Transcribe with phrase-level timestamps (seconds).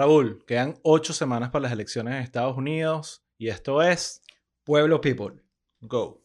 [0.00, 4.20] Raúl, quedan ocho semanas para las elecciones en Estados Unidos y esto es
[4.62, 5.36] Pueblo People.
[5.80, 6.22] Go.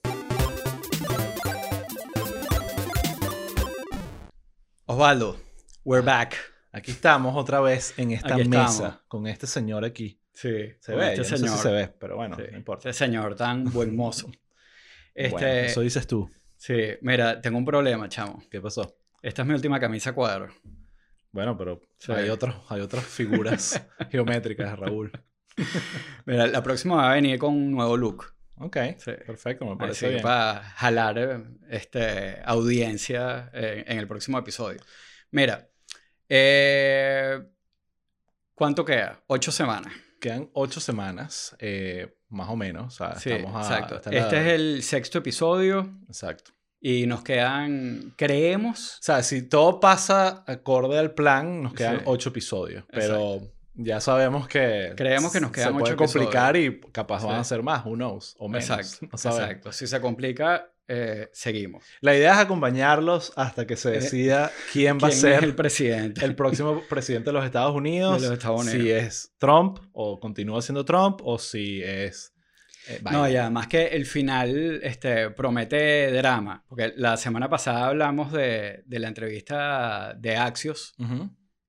[4.85, 5.37] Osvaldo,
[5.85, 6.35] we're back.
[6.73, 8.99] Aquí estamos otra vez en esta Aquí mesa estamos.
[9.07, 10.19] con este señor aquí.
[10.33, 10.49] Sí,
[10.81, 11.57] Se ve, este yo no sé si señor.
[11.59, 12.89] se ve, pero bueno, Sí, no importa.
[12.89, 14.29] Este señor tan buen mozo.
[15.15, 16.29] Este, Bueno, eso dices tú.
[16.57, 18.43] sí, mira, tengo un problema, chamo.
[18.51, 18.97] ¿Qué pasó?
[19.21, 20.49] Esta es mi última camisa cuadro.
[21.31, 22.11] Bueno, pero Sí.
[22.11, 25.11] hay, otros, hay otras figuras geométricas, Raúl.
[26.25, 28.33] Mira, la próxima va a venir con un nuevo look.
[28.57, 29.11] Ok, Sí.
[29.25, 30.23] perfecto, me Así parece que bien.
[30.23, 34.79] para jalar eh, este, audiencia eh, en el próximo episodio.
[35.31, 35.67] Mira,
[36.29, 37.41] eh,
[38.53, 39.23] ¿cuánto queda?
[39.27, 39.93] Ocho semanas.
[40.19, 42.93] Quedan ocho semanas, eh, más o menos.
[42.93, 44.11] O sea, Sí, estamos a- exacto.
[44.11, 46.51] la- Este es el sexto episodio Exacto.
[46.83, 52.03] Y nos quedan, creemos, O sea, si todo pasa acorde al plan, nos quedan Sí.
[52.05, 52.83] ocho episodios.
[52.91, 53.41] Pero
[53.75, 54.93] ya sabemos que.
[54.97, 57.41] Creemos que nos quedan Se puede ocho complicar y capaz van Sí.
[57.41, 58.69] a ser más, who knows, o menos.
[58.69, 59.71] exacto, no exacto.
[59.71, 61.85] Si se complica, eh, seguimos.
[62.01, 65.55] La idea es acompañarlos hasta que se Eh, decida quién va a ¿Quién ser el
[65.55, 66.25] presidente?
[66.25, 68.21] el próximo presidente de los Estados Unidos.
[68.21, 68.81] De los Estados Unidos.
[68.81, 72.33] Si es Trump o continúa siendo Trump o si es.
[72.87, 78.31] Eh, No, y además que el final este, promete drama, porque la semana pasada hablamos
[78.31, 80.95] de, de la entrevista de Axios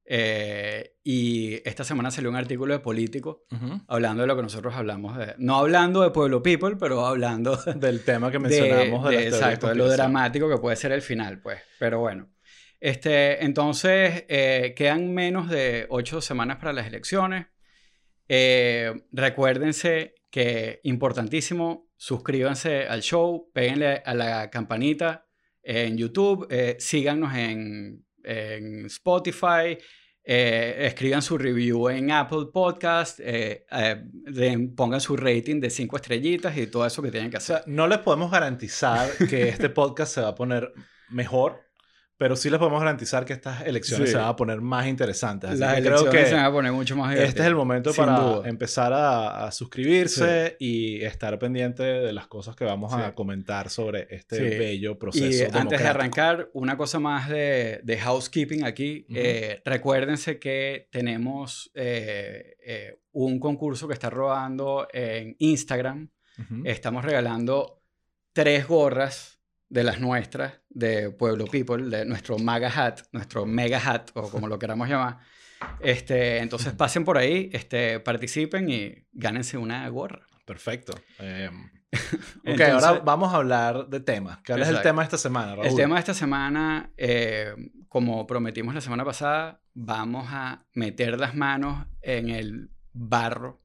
[0.05, 3.45] eh, y esta semana salió un artículo de Político
[3.87, 8.05] hablando de lo que nosotros hablamos de, no hablando de Pueblo People, pero hablando Del
[8.05, 11.61] tema que mencionamos de, exacto, de lo dramático que puede ser el final, pues.
[11.79, 12.29] Pero bueno.
[12.81, 17.47] Este, entonces, eh, quedan menos de ocho semanas para las elecciones.
[18.29, 25.27] Eh, recuérdense que, importantísimo, suscríbanse al show, péguenle a la campanita
[25.63, 29.79] en YouTube, eh, síganos en, en Spotify,
[30.25, 35.97] eh, escriban su review en Apple Podcast, eh, eh, den- pongan su rating de cinco
[35.97, 37.57] estrellitas y todo eso que tienen que O hacer.
[37.59, 40.73] sea, no les podemos garantizar que este podcast se va a poner
[41.11, 41.61] mejor,
[42.23, 44.13] pero sí les podemos garantizar que estas elecciones Sí.
[44.13, 45.51] se van a poner más interesantes.
[45.51, 47.93] Así Las que creo que se van a poner mucho más este es el momento
[47.93, 48.49] Sin para duda.
[48.49, 54.07] empezar a, a suscribirse y estar pendiente de las cosas que vamos a comentar sobre
[54.15, 59.05] este bello proceso Y antes de arrancar, una cosa más de, de housekeeping aquí.
[59.13, 66.09] Eh, recuérdense que tenemos eh, eh, un concurso que está rodando en Instagram.
[66.63, 67.83] Estamos regalando
[68.33, 69.41] tres gorras
[69.73, 74.47] de las nuestras, de Pueblo People, de nuestro MAGA Hat, nuestro Mega Hat, o como
[74.47, 75.17] lo queramos llamar.
[75.81, 80.27] Este, entonces pasen por ahí, este, participen y gánense una gorra.
[80.45, 80.93] Perfecto.
[81.21, 81.49] Eh,
[81.93, 82.01] ok,
[82.45, 84.41] Entonces- ahora vamos a hablar de temas.
[84.47, 84.89] ¿Cuál es el Exacto.
[84.91, 85.67] tema de esta semana, Raúl?
[85.69, 87.55] El tema de esta semana, eh,
[87.89, 93.63] como prometimos la semana pasada, vamos a meter las manos en el barro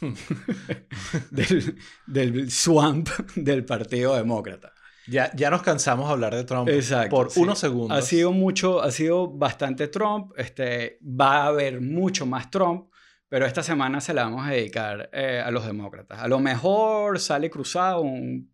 [1.30, 4.72] del, del swamp del Partido Demócrata.
[5.10, 7.40] Ya, ya nos cansamos de hablar de Trump Exacto, por sí.
[7.40, 7.98] unos segundos.
[7.98, 10.32] Ha sido mucho, ha sido bastante Trump.
[10.36, 12.92] Este, va a haber mucho más Trump,
[13.28, 16.20] pero esta semana se la vamos a dedicar eh, a los demócratas.
[16.20, 18.52] A lo mejor sale cruzado un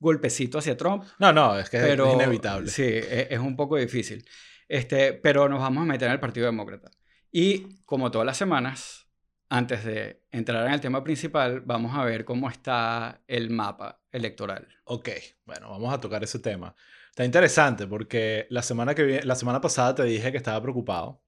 [0.00, 2.70] golpecito hacia Trump, No, no, es que pero es inevitable.
[2.70, 4.24] Sí, es, es un poco difícil.
[4.66, 6.90] Este, pero nos vamos a meter en el Partido Demócrata.
[7.30, 9.06] Y como todas las semanas,
[9.50, 14.66] antes de entrar en el tema principal, vamos a ver cómo está el mapa electoral.
[14.84, 15.08] Ok,
[15.44, 16.74] bueno, vamos a tocar ese tema.
[17.10, 21.20] Está interesante porque la semana, que la semana pasada te dije que estaba preocupado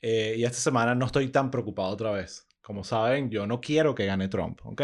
[0.00, 2.46] eh, y esta semana no estoy tan preocupado otra vez.
[2.62, 4.80] Como saben, yo no quiero que gane Trump, ¿ok?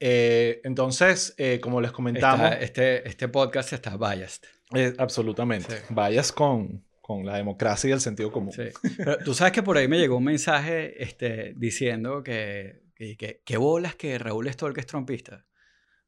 [0.00, 4.42] Eh, entonces, eh, como les comentamos, Está- este, este podcast está biased.
[4.74, 5.84] eh, absolutamente, Sí.
[5.90, 8.52] vayas con, con la democracia y el sentido común.
[8.52, 8.64] Sí.
[8.96, 13.42] Pero tú sabes que por ahí me llegó un mensaje este, diciendo que, que, que,
[13.44, 15.44] que bolas que Raúl Stolk es trompista.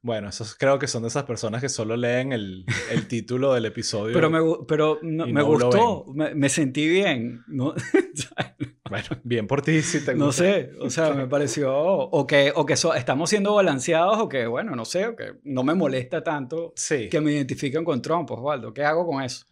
[0.06, 3.64] Bueno, esos creo que son de esas personas que solo leen el, el título del
[3.64, 4.12] episodio.
[4.12, 4.38] Pero me,
[4.68, 7.42] pero no- me no gustó, me, me sentí bien.
[7.46, 7.72] No,
[8.90, 10.44] Bueno, bien por ti si te no gusta.
[10.44, 14.46] sé, o sea, me pareció, o que, o que so- estamos siendo balanceados, o que,
[14.46, 17.08] bueno, no sé, o que no me molesta tanto Sí.
[17.08, 18.74] que me identifiquen con Trump, Osvaldo.
[18.74, 19.46] ¿Qué hago con eso?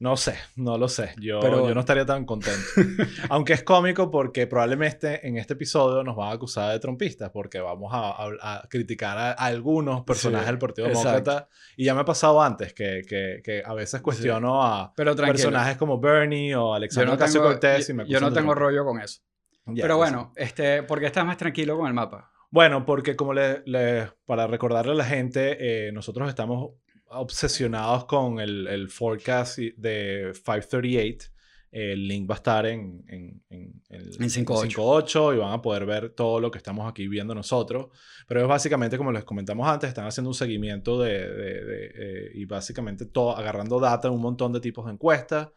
[0.00, 1.14] No sé, no lo sé.
[1.20, 2.58] Yo, Pero- yo no estaría tan contento.
[3.28, 7.60] Aunque es cómico porque probablemente en este episodio nos van a acusar de trompistas porque
[7.60, 11.08] vamos a, a- a criticar a, a algunos personajes Sí, del Partido exacto.
[11.10, 11.48] Demócrata.
[11.76, 15.34] Y ya me ha pasado antes que, que, que a veces cuestiono a Pero tranquilo.
[15.36, 18.84] personajes como Bernie o no tengo, Ocasio-Cortez y yo- me yo acusan no tengo rollo
[18.86, 19.20] con eso.
[19.66, 22.30] Pero pues, bueno, este, ¿por qué estás más tranquilo con el mapa?
[22.50, 26.70] Bueno, porque como le, le- para recordarle a la gente, eh, nosotros estamos
[27.10, 31.30] obsesionados con el, el forecast de 538.
[31.72, 36.10] El link va a estar en, en, en, en 5.8 y van a poder ver
[36.10, 37.88] todo lo que estamos aquí viendo nosotros.
[38.26, 42.44] Pero es básicamente, como les comentamos antes, están haciendo un seguimiento de, de, eh, y
[42.44, 45.50] básicamente todo, agarrando data en un montón de tipos de encuestas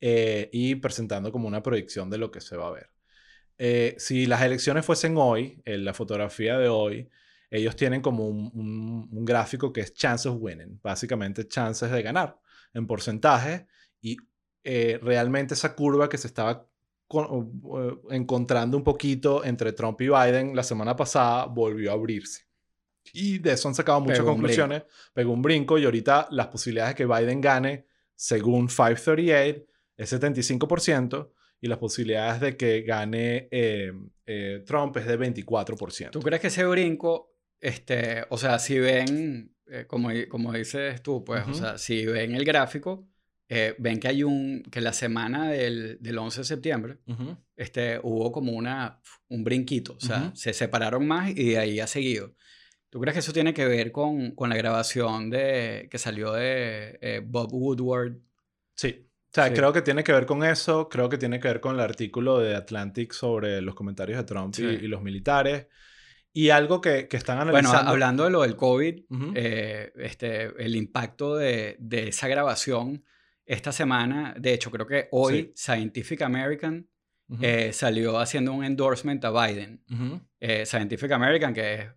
[0.00, 2.90] eh, y presentando como una proyección de lo que se va a ver.
[3.58, 7.08] Eh, si las elecciones fuesen hoy, en la fotografía de hoy,
[7.52, 12.40] ellos tienen como un, un, gráfico que es chances of winning, básicamente chances de ganar
[12.72, 13.66] en porcentaje
[14.00, 14.16] y
[14.64, 16.66] eh, realmente esa curva que se estaba
[18.10, 22.46] encontrando un poquito entre Trump y Biden la semana pasada volvió a abrirse.
[23.12, 27.04] Y de eso han sacado muchas conclusiones, pegó un brinco y ahorita las posibilidades de
[27.04, 29.62] que Biden gane, según 538,
[29.98, 33.92] es 75% y las posibilidades de que gane eh,
[34.24, 36.12] eh, Trump es de 24%.
[36.12, 37.31] ¿Tú crees que ese brinco
[37.62, 42.34] este, o sea, si ven, eh, como, como dices tú, pues, o sea, si ven
[42.34, 43.08] el gráfico,
[43.48, 46.98] eh, ven que hay un, que la semana del, del 11 de septiembre,
[47.54, 51.86] este, hubo como una, un brinquito, o sea, se separaron más y de ahí ha
[51.86, 52.34] seguido.
[52.90, 56.98] ¿Tú crees que eso tiene que ver con, con la grabación de, que salió de
[57.00, 58.16] eh, Bob Woodward?
[58.74, 59.06] Sí.
[59.06, 61.76] O sea, creo que tiene que ver con eso, creo que tiene que ver con
[61.76, 65.68] el artículo de Atlantic sobre los comentarios de Trump y, y, los militares.
[66.32, 67.78] Y algo que, que, están analizando.
[67.78, 69.00] Bueno, hablando de lo del COVID,
[69.34, 73.04] eh, este, el impacto de, de, esa grabación
[73.44, 76.88] esta semana, de hecho, creo que hoy Scientific American
[77.40, 79.82] eh, salió haciendo un endorsement a Biden.
[80.40, 81.88] Eh, Scientific American, que es.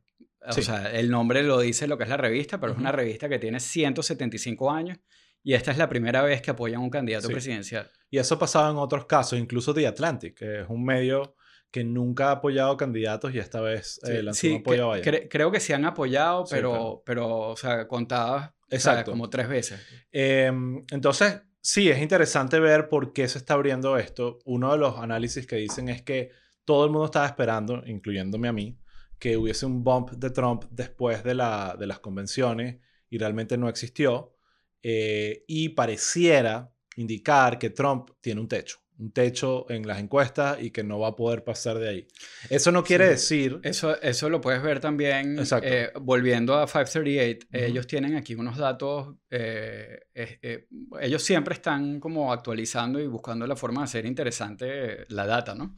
[0.48, 3.28] O sea, el nombre lo dice lo que es la revista, pero es una revista
[3.28, 5.00] que tiene 175 años
[5.42, 7.90] y esta es la primera vez que apoyan a un candidato presidencial.
[8.12, 11.36] Y eso ha pasado en otros casos, incluso The Atlantic, que es un medio
[11.76, 15.60] que nunca ha apoyado candidatos y esta vez eh, lanzó un apoyo a creo que
[15.60, 19.12] sí han apoyado, pero, pero, o sea, contadas Exacto.
[19.12, 19.82] como tres veces.
[20.10, 24.40] Em, entonces, sí, es interesante ver por qué se está abriendo esto.
[24.46, 26.32] Uno de los análisis que dicen es que
[26.64, 28.80] todo el mundo estaba esperando, incluyéndome a mí,
[29.20, 32.78] que hubiese un bump de Trump después de, la, de las convenciones
[33.10, 34.34] y realmente no existió.
[34.82, 40.72] Eh, y pareciera indicar que Trump tiene un techo un techo en las encuestas y
[40.72, 42.08] que no va a poder pasar de ahí.
[42.50, 43.60] Eso no quiere decir...
[43.64, 47.48] Eso, eso lo puedes ver también eh, volviendo a 538.
[47.52, 50.68] Ellos tienen aquí unos datos, eh, eh,
[51.02, 55.76] ellos siempre están como actualizando y buscando la forma de hacer interesante la data, ¿no?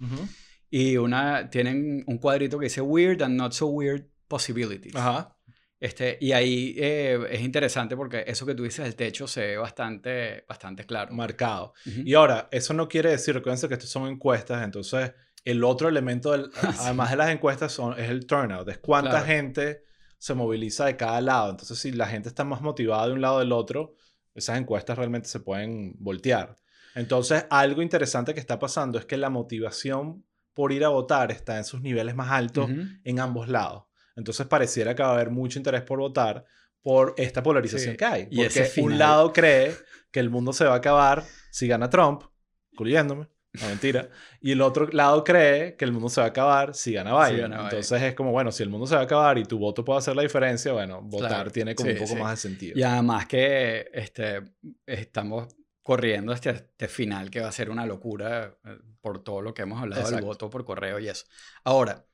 [0.70, 4.96] Y una, tienen un cuadrito que dice Weird and Not So Weird Possibilities.
[4.96, 5.37] Ajá.
[5.80, 9.58] Este, y ahí eh, es interesante porque eso que tú dices del techo se ve
[9.58, 11.14] bastante, bastante claro.
[11.14, 11.74] Marcado.
[11.86, 15.12] Y ahora, eso no quiere decir, recuerden que esto son encuestas, entonces
[15.46, 19.84] el otro elemento, del, además de las encuestas, son, es el turnout, es cuánta gente
[20.18, 21.52] se moviliza de cada lado.
[21.52, 23.96] Entonces, si la gente está más motivada de un lado del otro,
[24.34, 26.56] esas encuestas realmente se pueden voltear.
[26.96, 31.58] Entonces, algo interesante que está pasando es que la motivación por ir a votar está
[31.58, 32.70] en sus niveles más altos
[33.04, 33.84] en ambos lados.
[34.18, 36.44] Entonces pareciera que va a haber mucho interés por votar
[36.82, 38.26] por esta polarización que hay.
[38.26, 39.76] Porque un lado cree
[40.12, 42.24] que el mundo se va a acabar si gana Trump,
[42.72, 44.10] incluyéndome, no mentira,
[44.42, 47.54] y el otro lado cree que el mundo se va a acabar si gana Biden.
[47.54, 50.00] Entonces es como, bueno, si el mundo se va a acabar y tu voto puede
[50.00, 52.78] hacer la diferencia, bueno, votar tiene como un poco más de sentido.
[52.78, 54.42] Y además que este,
[54.86, 55.48] estamos
[55.84, 59.62] corriendo este, este final que va a ser una locura eh, por todo lo que
[59.62, 61.26] hemos hablado del voto por correo y eso.
[61.64, 62.06] Ahora,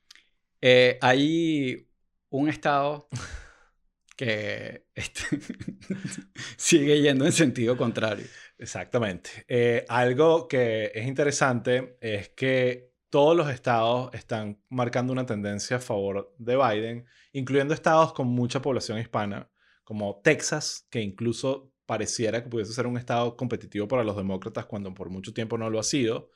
[0.61, 1.87] eh, hay
[2.33, 3.07] un estado
[4.17, 5.21] que este,
[6.57, 8.25] sigue yendo en sentido contrario.
[8.57, 9.45] Exactamente.
[9.47, 15.79] Eh, algo que es interesante es que todos los estados están marcando una tendencia a
[15.79, 19.49] favor de Biden, incluyendo estados con mucha población hispana,
[19.83, 24.93] como Texas, que incluso pareciera que pudiese ser un estado competitivo para los demócratas cuando
[24.93, 26.31] por mucho tiempo no lo ha sido,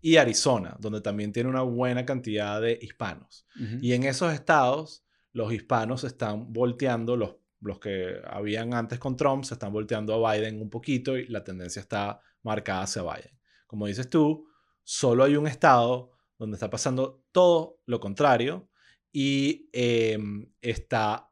[0.00, 3.46] y Arizona, donde también tiene una buena cantidad de hispanos.
[3.80, 9.44] Y en esos estados los hispanos están volteando, los, los que habían antes con Trump
[9.44, 13.38] se están volteando a Biden un poquito y la tendencia está marcada hacia Biden.
[13.66, 14.46] Como dices tú,
[14.82, 18.68] solo hay un estado donde está pasando todo lo contrario
[19.12, 21.30] y em, está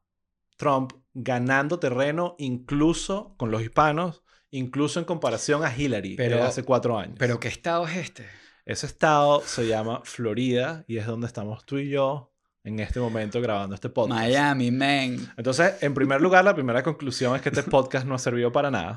[0.56, 6.98] Trump ganando terreno incluso con los hispanos, incluso en comparación a Hillary pero, hace cuatro
[6.98, 7.16] años.
[7.18, 8.26] ¿Pero qué estado es este?
[8.64, 12.29] Ese estado se llama Florida y es donde estamos tú y yo
[12.64, 14.20] en este momento grabando este podcast.
[14.20, 15.32] Miami, man.
[15.36, 18.70] Entonces, en primer lugar, la primera conclusión es que este podcast no ha servido para
[18.70, 18.96] nada.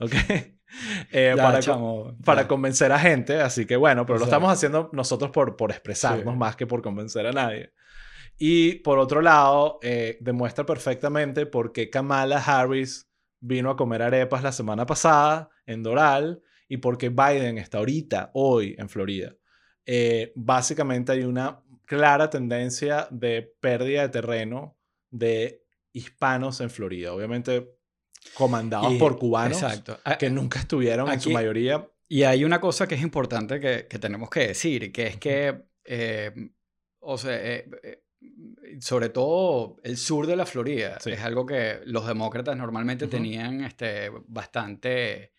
[0.00, 0.14] ¿Ok?
[1.12, 1.60] Eh, para,
[2.24, 6.36] para convencer a gente, así que bueno, pero lo estamos haciendo nosotros por, por expresarnos
[6.36, 7.72] más que por convencer a nadie.
[8.36, 13.08] Y por otro lado, eh, demuestra perfectamente por qué Kamala Harris
[13.40, 18.30] vino a comer arepas la semana pasada en Doral y por qué Biden está ahorita,
[18.34, 19.34] hoy, en Florida.
[19.86, 24.76] Eh, básicamente hay una clara tendencia de pérdida de terreno
[25.10, 27.14] de hispanos en Florida.
[27.14, 27.76] Obviamente
[28.34, 31.88] comandados por cubanos ah, que nunca estuvieron en su mayoría.
[32.08, 35.64] Y hay una cosa que es importante que, que tenemos que decir, que es que,
[35.84, 36.32] eh,
[37.00, 38.02] o sea, eh, eh,
[38.80, 44.10] sobre todo el sur de la Florida, es algo que los demócratas normalmente tenían este,
[44.28, 45.32] bastante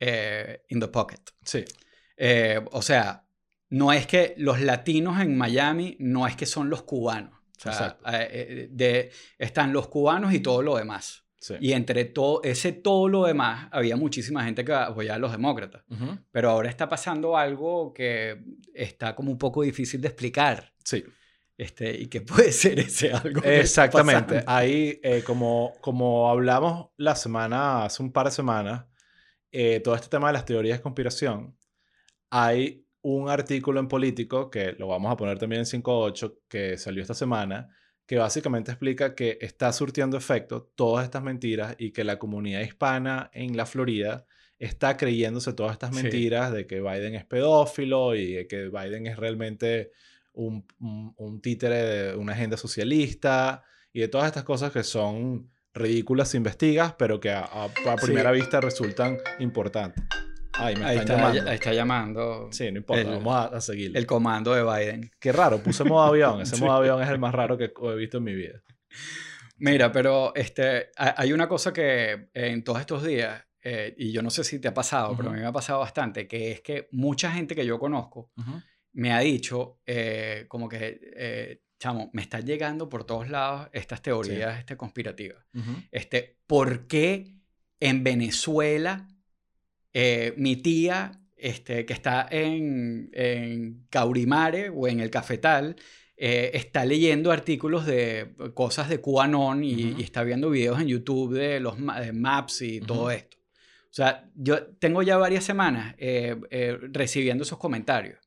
[0.00, 1.20] in the pocket.
[1.42, 1.64] Sí.
[2.72, 3.23] o sea,
[3.70, 7.32] no es que los latinos en Miami, no es que son los cubanos.
[7.66, 11.24] O sea, de, están los cubanos y todo lo demás.
[11.60, 15.82] Y entre todo ese todo lo demás, había muchísima gente que apoyaba a los demócratas.
[16.30, 18.42] Pero ahora está pasando algo que
[18.72, 20.72] está como un poco difícil de explicar.
[20.82, 21.04] Sí.
[21.56, 23.42] Este, y que puede ser ese algo.
[23.44, 24.42] Exactamente.
[24.46, 28.86] Ahí, eh, como, como hablamos la semana, hace un par de semanas,
[29.52, 31.56] eh, todo este tema de las teorías de conspiración,
[32.30, 37.02] hay un artículo en Político, que lo vamos a poner también en 5.8, que salió
[37.02, 37.68] esta semana,
[38.06, 43.30] que básicamente explica que está surtiendo efecto todas estas mentiras y que la comunidad hispana
[43.34, 44.24] en la Florida
[44.58, 49.18] está creyéndose todas estas mentiras de que Biden es pedófilo y de que Biden es
[49.18, 49.92] realmente
[50.32, 56.30] un, un, títere de una agenda socialista y de todas estas cosas que son ridículas
[56.30, 57.68] si investigas, pero que a,
[58.00, 60.02] primera vista resultan importantes.
[60.56, 61.50] Ay, me ahí, está, llamando.
[61.50, 62.48] ahí está llamando.
[62.52, 63.96] Sí, no importa, vamos a, seguir.
[63.96, 65.10] El comando de Biden.
[65.18, 66.40] Qué raro, puse modo avión.
[66.42, 68.62] Ese modo avión es el más raro que he visto en mi vida.
[69.58, 74.30] Mira, pero este, hay una cosa que en todos estos días, eh, y yo no
[74.30, 76.88] sé si te ha pasado, pero a mí me ha pasado bastante, que es que
[76.92, 78.30] mucha gente que yo conozco
[78.92, 84.02] me ha dicho eh, como que, eh, chamo, me están llegando por todos lados estas
[84.02, 85.44] teorías este, conspirativas.
[85.90, 87.34] este, ¿Por qué
[87.80, 89.08] en Venezuela
[89.94, 95.76] eh, mi tía, este, que está en, en, Caurimare o en el Cafetal,
[96.16, 101.60] eh, está leyendo artículos de cosas de QAnon y, está viendo videos en YouTube de
[101.60, 103.36] los maps y todo esto.
[103.38, 106.36] O sea, yo tengo ya varias semanas eh,
[106.92, 108.18] recibiendo esos comentarios.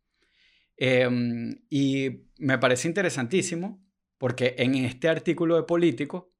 [0.77, 3.83] Em, y me parece interesantísimo
[4.17, 6.31] porque en este artículo de Político,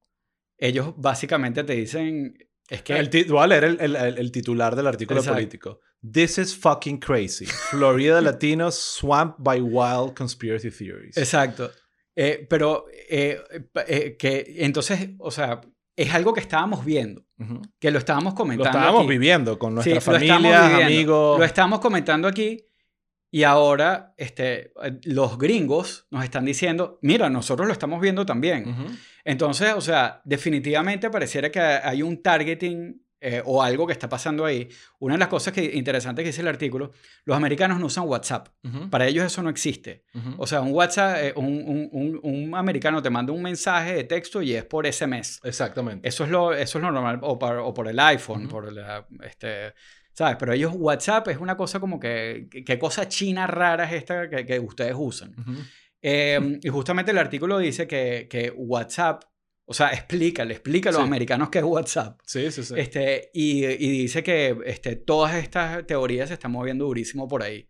[0.56, 2.96] ellos básicamente te dicen es que...
[2.98, 5.80] El voy a leer el, el, titular del artículo político.
[6.00, 7.46] This is fucking crazy.
[7.46, 11.16] Florida Latinos swamped by wild conspiracy theories.
[11.16, 11.70] Exacto.
[12.14, 13.40] Eh, pero eh,
[13.86, 15.60] eh, que entonces, o sea,
[15.96, 17.24] es algo que estábamos viendo,
[17.78, 18.72] que lo estábamos comentando.
[18.72, 21.38] Lo estábamos viviendo con nuestra familia, amigos.
[21.38, 22.64] Lo estábamos comentando aquí
[23.30, 24.72] y ahora este,
[25.02, 28.74] los gringos nos están diciendo, mira, nosotros lo estamos viendo también.
[29.28, 34.46] Entonces, o sea, definitivamente pareciera que hay un targeting eh, o algo que está pasando
[34.46, 34.66] ahí.
[35.00, 36.92] Una de las cosas que, interesantes que dice el artículo,
[37.26, 38.48] los americanos no usan WhatsApp.
[38.88, 40.04] Para ellos eso no existe.
[40.38, 44.40] O sea, un WhatsApp, eh, un, un, un, americano te manda un mensaje de texto
[44.40, 45.40] y es por SMS.
[45.44, 46.08] Exactamente.
[46.08, 47.18] Eso es lo, eso es lo normal.
[47.20, 49.74] O, o por el iPhone, por la, este,
[50.14, 50.36] ¿Sabes?
[50.38, 54.46] Pero ellos WhatsApp es una cosa como que, ¿qué cosa china rara es esta que,
[54.46, 55.34] que ustedes usan?
[56.00, 59.24] Em, y justamente el artículo dice que, que, WhatsApp,
[59.64, 62.20] o sea, explica, le explica a los americanos qué es WhatsApp.
[62.24, 62.74] Sí, sí, sí.
[62.76, 67.68] Este, y, y dice que este, todas estas teorías se están moviendo durísimo por ahí.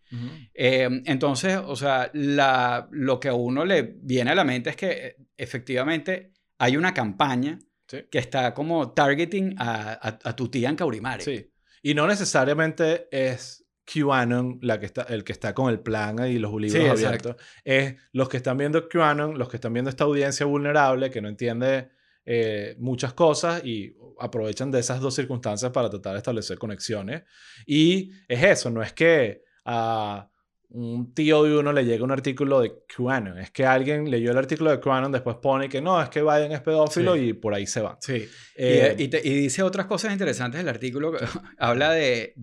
[0.55, 4.77] Em, entonces, o sea, la, lo que a uno le viene a la mente es
[4.77, 7.59] que eh, efectivamente hay una campaña
[7.89, 11.25] que está como targeting a, a, tu tía en Caurimare.
[11.25, 11.51] Sí.
[11.83, 16.39] Y no necesariamente es QAnon la que está, el que está con el plan y
[16.39, 17.37] los libros abiertos.
[17.65, 21.29] Es los que están viendo QAnon, los que están viendo esta audiencia vulnerable que no
[21.29, 21.91] entiende
[22.27, 27.23] eh, muchas cosas y aprovechan de esas dos circunstancias para tratar de establecer conexiones.
[27.67, 30.29] Y es eso, no es que a
[30.71, 34.37] un tío de uno le llega un artículo de QAnon, es que alguien leyó el
[34.37, 37.67] artículo de QAnon, después pone que no, es que Biden es pedófilo y por ahí
[37.67, 37.97] se va.
[38.03, 38.29] Sí.
[38.55, 41.13] Eh, y, y, dice otras cosas interesantes el artículo,
[41.59, 42.35] habla de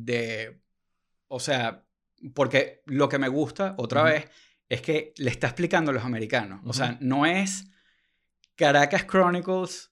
[1.28, 1.86] o sea,
[2.34, 4.30] porque lo que me gusta, otra vez,
[4.70, 6.62] es que le está explicando a los americanos.
[6.66, 7.68] O sea, no es
[8.56, 9.92] Caracas Chronicles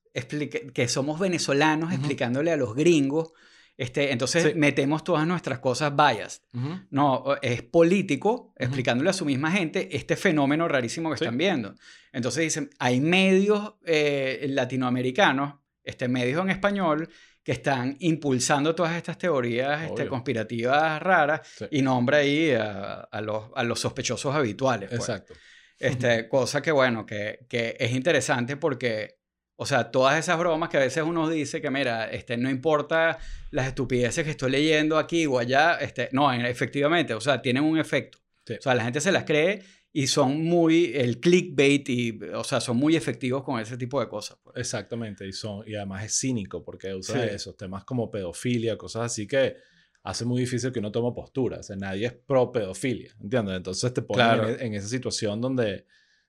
[0.73, 3.33] que somos venezolanos explicándole a los gringos.
[3.75, 6.43] Este, entonces metemos todas nuestras cosas biased.
[6.91, 11.75] No, es político explicándole a su misma gente este fenómeno rarísimo que están viendo.
[12.11, 17.09] Entonces dicen, hay medios eh, latinoamericanos, este, medios en español,
[17.43, 23.63] que están impulsando todas estas teorías este, conspirativas raras y nombra ahí a, los, a,
[23.63, 24.89] los, sospechosos habituales.
[24.89, 25.01] Pues.
[25.01, 25.33] Exacto.
[25.77, 29.17] Este, cosa que, bueno, que, que, es interesante porque
[29.57, 33.17] O sea, todas esas bromas que a veces uno dice que, mira, este, no importa
[33.51, 37.77] las estupideces que estoy leyendo aquí o allá, este, no, efectivamente, o sea, tienen un
[37.77, 38.19] efecto.
[38.49, 39.63] O sea, la gente se las cree
[39.95, 44.09] y son muy, el clickbait, y, o sea, son muy efectivos con ese tipo de
[44.09, 44.39] cosas.
[44.43, 44.57] Pues.
[44.57, 49.27] Exactamente, y, son, y además es cínico porque usa esos temas como pedofilia, cosas así
[49.27, 49.55] que
[50.01, 51.59] hace muy difícil que uno tome postura.
[51.59, 53.55] O sea, nadie es pro pedofilia, ¿entiendes?
[53.55, 55.85] Entonces te pones en, esa situación donde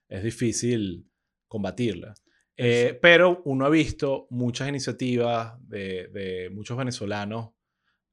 [0.07, 1.09] es difícil
[1.47, 2.13] combatirla.
[2.57, 7.49] Eh, pero uno ha visto muchas iniciativas de, de muchos venezolanos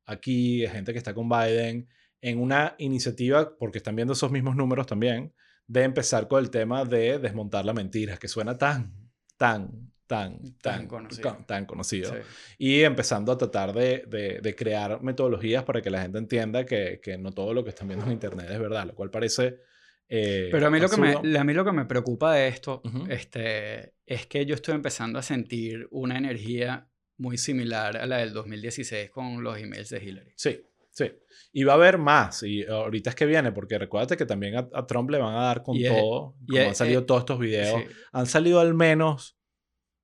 [0.06, 1.88] aquí, de gente que está con Biden,
[2.23, 5.35] en una iniciativa, porque están viendo esos mismos números también,
[5.72, 8.92] de empezar con el tema de desmontar la mentira, que suena tan,
[9.38, 11.38] tan, tan, tan, conocido.
[11.46, 12.14] Tan, conocido.
[12.58, 17.16] Y empezando a tratar de, de, crear metodologías para que la gente entienda que, que,
[17.16, 19.60] no todo lo que están viendo en Internet es verdad, lo cual parece...
[20.10, 22.82] Eh, Pero a mí, lo que me, a mí lo que me preocupa de esto
[23.08, 26.86] este, es que yo estoy empezando a sentir una energía
[27.16, 30.34] muy similar a la del 2016 con los emails de Hillary.
[30.36, 30.60] Sí,
[30.92, 31.11] Sí.
[31.52, 32.42] Y va a haber más.
[32.42, 35.62] Y ahorita es que viene, porque recuérdate que también a, Trump le van a dar
[35.62, 36.37] con todo.
[36.46, 37.82] como han salido eh, todos estos videos.
[38.12, 39.38] Han salido al menos,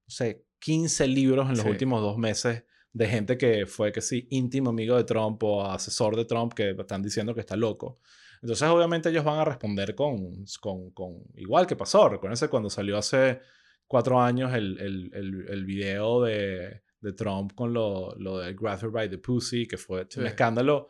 [0.07, 4.26] no sé, 15 libros en los últimos dos meses de gente que fue, que sí,
[4.30, 8.00] íntimo amigo de Trump o asesor de Trump que están diciendo que está loco.
[8.40, 12.09] Entonces, obviamente, ellos van a responder con, con, con igual que pasó.
[12.09, 13.40] Recuérdense cuando salió hace
[13.87, 18.90] cuatro años el, el, el, el video de de Trump con lo, lo del Grapher
[18.90, 20.88] by the Pussy, que fue un escándalo.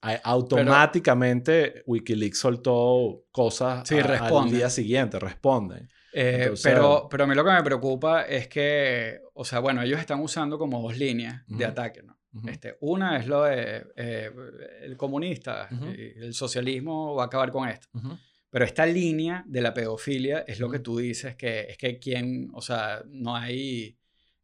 [0.00, 5.90] Automáticamente Wikileaks soltó cosas sí, al día siguiente, responden.
[6.12, 10.00] Eh, pero, pero a mí lo que me preocupa es que, o sea, bueno, ellos
[10.00, 12.18] están usando como dos líneas de ataque, ¿no?
[12.46, 14.30] este, una es lo de eh,
[14.82, 17.88] el comunista, el socialismo va a acabar con esto.
[18.48, 22.50] Pero esta línea de la pedofilia es lo que tú dices, que es que quien,
[22.52, 23.96] o sea, no hay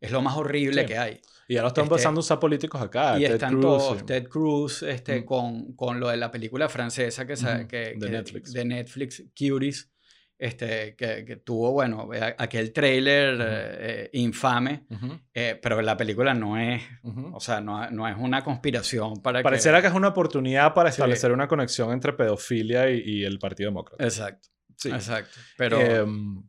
[0.07, 1.21] es lo más horrible que hay.
[1.49, 3.19] Y ahora están este, empezando a usar políticos acá.
[3.19, 5.25] Y están todos, Ted Cruz, este, mm.
[5.25, 7.35] con, con, lo de la película francesa que,
[7.69, 8.53] que, de, Netflix.
[8.53, 9.91] de Netflix, Cuties,
[10.39, 14.87] este, que, que tuvo, bueno, aquel trailer eh, infame,
[15.33, 16.83] eh, pero la película no es,
[17.33, 19.87] o sea, no, no, es una conspiración para Pareciera que...
[19.87, 24.03] es una oportunidad para establecer una conexión entre pedofilia y, el Partido Demócrata.
[24.03, 24.49] Exacto.
[24.77, 24.91] Sí.
[24.91, 25.39] Exacto.
[25.57, 25.81] Pero...
[25.81, 26.43] Em,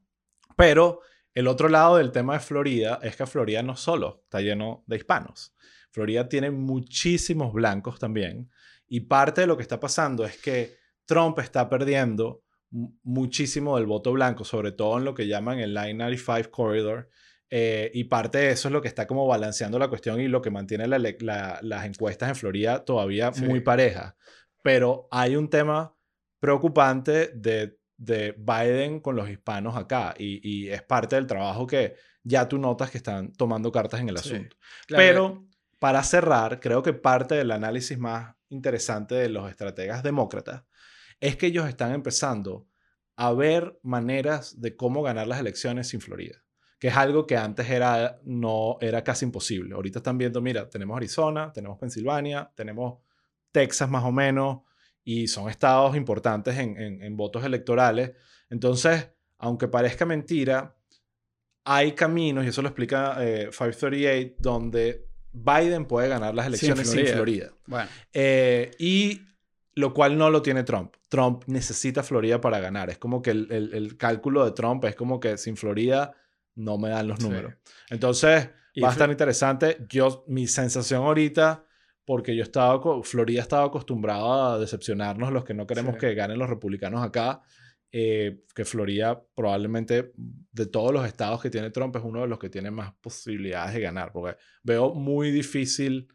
[0.57, 1.01] pero
[1.37, 4.95] el otro lado del tema de Florida es que Florida no solo está lleno de
[4.95, 5.53] hispanos.
[5.91, 8.49] Florida tiene muchísimos blancos también.
[8.87, 12.41] Y parte de lo que está pasando es que Trump está perdiendo
[13.03, 17.07] muchísimo del voto blanco, sobre todo en lo que llaman el Line 95 Corridor.
[17.51, 20.41] Eh, y parte de eso es lo que está como balanceando la cuestión y lo
[20.41, 24.15] que mantiene las encuestas en Florida todavía muy parejas.
[24.63, 25.95] Pero hay un tema
[26.39, 32.47] preocupante de de Biden con los hispanos acá y, es parte del trabajo que ya
[32.47, 34.55] tú notas que están tomando cartas en el asunto.
[34.87, 35.47] Pero
[35.79, 40.63] para cerrar, creo que parte del análisis más interesante de los estrategas demócratas
[41.19, 42.67] es que ellos están empezando
[43.15, 46.43] a ver maneras de cómo ganar las elecciones sin Florida,
[46.79, 49.73] que es algo que antes era, no, era casi imposible.
[49.73, 52.99] Ahorita están viendo, mira, tenemos Arizona, tenemos Pensilvania, tenemos
[53.51, 54.59] Texas más o menos,
[55.07, 58.11] y son estados importantes en, votos electorales.
[58.49, 60.75] Entonces, aunque parezca mentira,
[61.63, 67.07] hay caminos, y eso lo explica 538, eh, donde Biden puede ganar las elecciones sin
[67.07, 67.53] Florida.
[67.67, 67.89] Bueno.
[68.11, 69.21] Eh, y
[69.75, 70.93] lo cual no lo tiene Trump.
[71.07, 72.89] Trump necesita Florida para ganar.
[72.89, 76.17] Es como que el, cálculo de Trump es como que sin Florida
[76.55, 77.53] no me dan los números.
[77.89, 78.49] Entonces,
[78.83, 79.85] va a estar interesante.
[79.87, 81.63] Yo, mi sensación ahorita
[82.07, 86.49] porque yo estaba, Florida estaba acostumbrado a decepcionarnos los que no queremos que ganen los
[86.49, 87.41] republicanos acá,
[87.91, 92.39] eh, que Florida probablemente de todos los estados que tiene Trump es uno de los
[92.39, 96.07] que tiene más posibilidades de ganar, porque veo muy difícil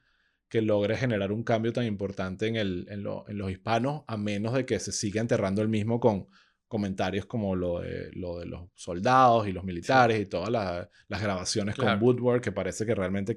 [0.48, 4.64] que logre generar un cambio tan importante en, el, en, los hispanos, a menos de
[4.64, 6.26] que se siga enterrando el mismo con
[6.68, 11.76] comentarios como lo de, lo de los soldados y los militares y todas las grabaciones
[11.76, 13.37] con Woodward, que parece que realmente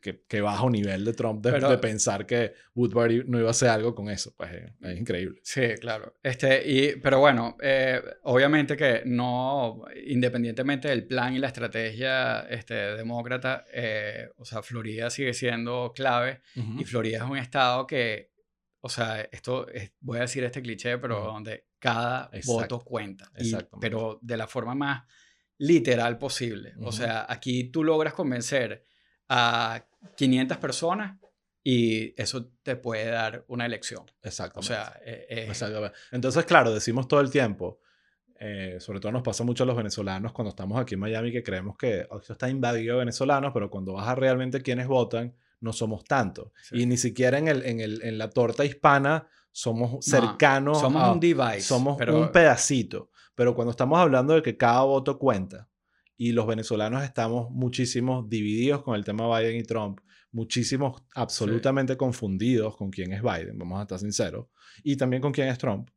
[0.00, 3.94] que que, bajo nivel de Trump de, pensar que Woodbury no iba a hacer algo
[3.94, 4.34] con eso.
[4.36, 5.40] Pues eh, es, increíble.
[5.42, 6.14] Sí, claro.
[6.22, 12.74] Este, y, pero bueno, eh, obviamente que no, independientemente del plan y la estrategia este,
[12.74, 16.40] demócrata, eh, o sea, Florida sigue siendo clave
[16.78, 18.32] y Florida es un estado que,
[18.80, 19.66] o sea, esto,
[20.00, 23.30] voy a decir este cliché, pero donde cada voto cuenta.
[23.80, 25.04] pero de la forma más
[25.58, 26.74] literal posible.
[26.80, 28.84] O sea, aquí tú logras convencer
[29.28, 29.84] a
[30.16, 31.18] 500 personas
[31.62, 34.04] y eso te puede dar una elección.
[34.22, 34.60] Exacto.
[34.60, 35.50] O sea, eh,
[36.12, 37.80] Entonces, claro, decimos todo el tiempo,
[38.40, 41.42] eh, sobre todo nos pasa mucho a los venezolanos cuando estamos aquí en Miami que
[41.42, 45.34] creemos que oh, esto está invadido de venezolanos, pero cuando vas a realmente quienes votan,
[45.60, 46.52] no somos tantos.
[46.70, 50.80] Y ni siquiera en, el, en, el, en, la torta hispana somos cercanos.
[50.80, 51.62] somos un device.
[51.62, 53.10] Somos un pedacito.
[53.34, 55.67] Pero cuando estamos hablando de que cada voto cuenta
[56.18, 60.00] y los venezolanos estamos muchísimos divididos con el tema Biden y Trump,
[60.32, 64.48] muchísimos absolutamente confundidos con quién es Biden, vamos a estar sinceros,
[64.82, 65.88] y también con quién es Trump,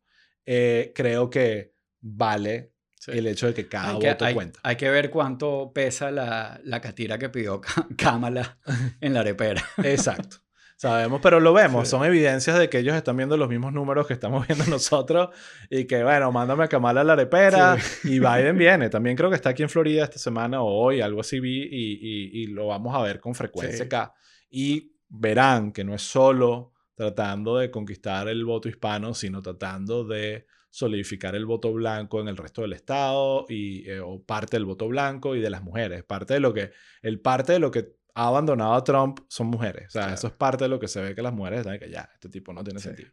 [0.45, 2.75] eh, creo que vale
[3.07, 4.59] el hecho de que cada voto cuenta.
[4.61, 7.59] Hay que ver cuánto pesa la, la catira que pidió
[7.97, 8.59] Kamala
[9.01, 9.63] en la arepera.
[9.83, 10.37] Exacto.
[10.81, 11.87] Sabemos, pero lo vemos.
[11.87, 15.29] Son evidencias de que ellos están viendo los mismos números que estamos viendo nosotros
[15.69, 18.89] y que, bueno, mándame a Kamala a la arepera y Biden viene.
[18.89, 22.41] También creo que está aquí en Florida esta semana o hoy, algo así vi y,
[22.41, 24.15] y, lo vamos a ver con frecuencia acá.
[24.49, 30.47] Y verán que no es solo tratando de conquistar el voto hispano, sino tratando de
[30.71, 34.87] solidificar el voto blanco en el resto del estado y eh, o parte del voto
[34.87, 36.03] blanco y de las mujeres.
[36.05, 36.71] Parte de lo que
[37.03, 39.87] el parte de lo que ha abandonado a Trump son mujeres.
[39.87, 41.89] O sea, eso es parte de lo que se ve que las mujeres están que
[41.89, 43.11] ya, este tipo no tiene sentido.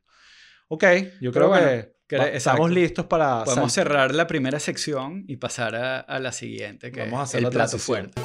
[0.69, 0.85] Ok,
[1.21, 3.45] yo creo que, estamos listos para...
[3.45, 7.51] Podemos cerrar la primera sección y pasar a, la siguiente, que Vamos a hacer el
[7.51, 8.21] plato fuerte.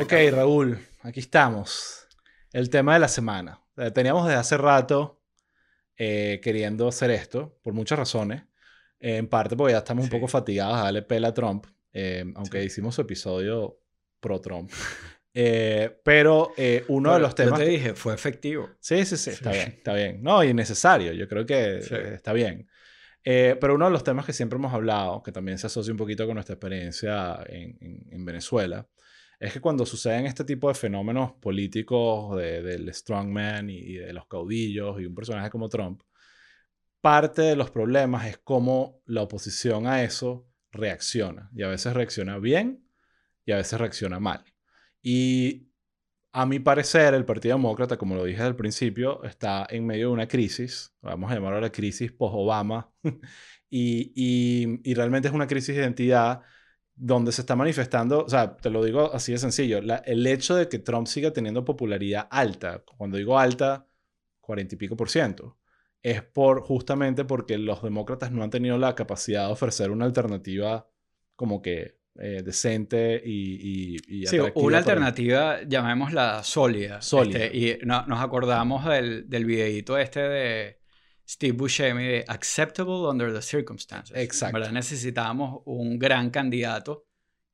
[0.00, 2.06] Ok, Raúl, aquí estamos.
[2.52, 3.60] El tema de la semana.
[3.76, 5.22] Eh, teníamos desde hace rato
[5.96, 8.42] eh, queriendo hacer esto, por muchas razones.
[8.98, 12.64] en parte porque ya estamos un poco fatigados a darle pela a Trump, eh, aunque
[12.64, 13.79] hicimos su episodio
[14.20, 14.70] pro-Trump.
[15.32, 16.52] Eh, pero
[16.88, 17.60] uno de los temas...
[17.60, 18.68] Yo te dije, fue efectivo.
[18.80, 20.20] Sí, sí, sí, está bien, está bien.
[20.24, 21.78] No, y necesario, yo creo que
[22.12, 22.66] está bien.
[23.22, 26.26] pero uno de los temas que siempre hemos hablado, que también se asocia un poquito
[26.26, 27.78] con nuestra experiencia en,
[28.10, 28.88] en Venezuela,
[29.40, 34.26] es que cuando suceden este tipo de fenómenos políticos del strongman y, y de los
[34.26, 36.02] caudillos y un personaje como Trump,
[37.00, 41.50] parte de los problemas es cómo la oposición a eso reacciona.
[41.54, 42.84] Y a veces reacciona bien
[43.44, 44.44] y a veces reacciona mal.
[45.02, 45.70] Y
[46.32, 50.12] a mi parecer, el Partido Demócrata, como lo dije al principio, está en medio de
[50.12, 52.92] una crisis, vamos a llamarlo la crisis post-Obama,
[53.70, 54.12] y,
[54.84, 56.42] y, realmente es una crisis de identidad
[56.94, 60.68] donde se está manifestando, o sea, te lo digo así de sencillo, el hecho de
[60.68, 63.86] que Trump siga teniendo popularidad alta, cuando digo alta,
[64.40, 65.58] cuarenta y pico por ciento,
[66.02, 70.88] es por justamente porque los demócratas no han tenido la capacidad de ofrecer una alternativa
[71.36, 77.00] como que eh, decente y, y, Sí, una alternativa, llamémosla sólida.
[77.00, 77.44] Sólida.
[77.44, 80.80] Este, y nos acordamos del, del videíto este de
[81.30, 84.16] Steve Buscemi de Acceptable Under the Circumstances.
[84.16, 84.58] Exacto.
[84.58, 84.72] ¿verdad?
[84.72, 87.06] Necesitábamos un gran candidato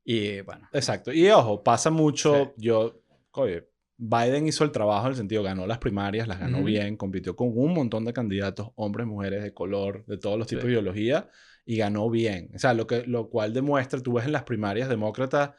[0.03, 0.67] y bueno.
[0.73, 1.13] Exacto.
[1.13, 5.79] Y ojo, pasa mucho, yo, oye, Biden hizo el trabajo en el sentido, ganó las
[5.79, 10.17] primarias, las ganó bien, compitió con un montón de candidatos, hombres, mujeres, de color, de
[10.17, 11.29] todos los tipos de ideología,
[11.67, 12.49] y ganó bien.
[12.55, 15.51] O sea, lo, que, lo cual demuestra, tú ves en las primarias demócratas,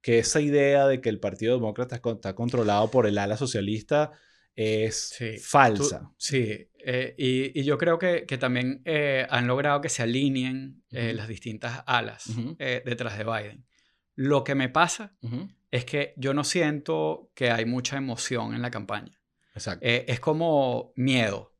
[0.00, 4.12] que esa idea de que el Partido Demócrata está controlado por el ala socialista
[4.54, 6.12] es falsa.
[6.16, 11.26] sí, eh, y, yo creo que, también eh, han logrado que se alineen eh, las
[11.26, 13.66] distintas alas detrás de Biden.
[14.14, 15.16] Lo que me pasa
[15.72, 19.20] es que yo no siento que hay mucha emoción en la campaña.
[19.52, 19.84] Exacto.
[19.84, 21.55] es como miedo.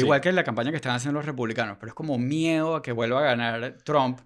[0.00, 2.82] Igual que en la campaña que están haciendo los republicanos, pero es como miedo a
[2.82, 4.20] que vuelva a ganar Trump.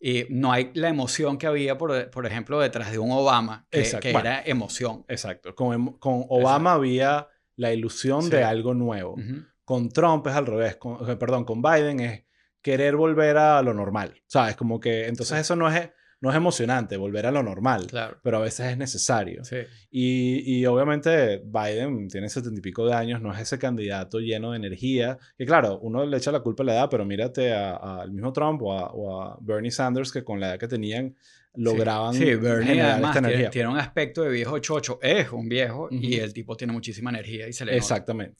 [0.00, 3.80] Y no hay la emoción que había, por, por ejemplo, detrás de un Obama, que,
[4.04, 5.04] era emoción.
[5.08, 5.54] Exacto.
[5.56, 9.16] Con, con Obama había la ilusión de algo nuevo.
[9.64, 12.24] Con Trump es al revés, con, perdón, con Biden es
[12.62, 14.56] querer volver a lo normal, ¿sabes?
[14.56, 18.18] Como que entonces eso no es, no es emocionante, volver a lo normal, claro.
[18.22, 19.44] pero a veces es necesario.
[19.44, 19.58] Sí.
[19.90, 24.50] Y, y, obviamente Biden tiene setenta y pico de años, no es ese candidato lleno
[24.52, 28.10] de energía, que claro, uno le echa la culpa a la edad, pero mírate al
[28.10, 31.14] mismo Trump o a, o a Bernie Sanders, que con la edad que tenían
[31.58, 36.32] lograban sí, Bernie además Tiene, un aspecto de viejo chocho, es un viejo y el
[36.32, 38.36] tipo tiene muchísima energía y se le Exactamente.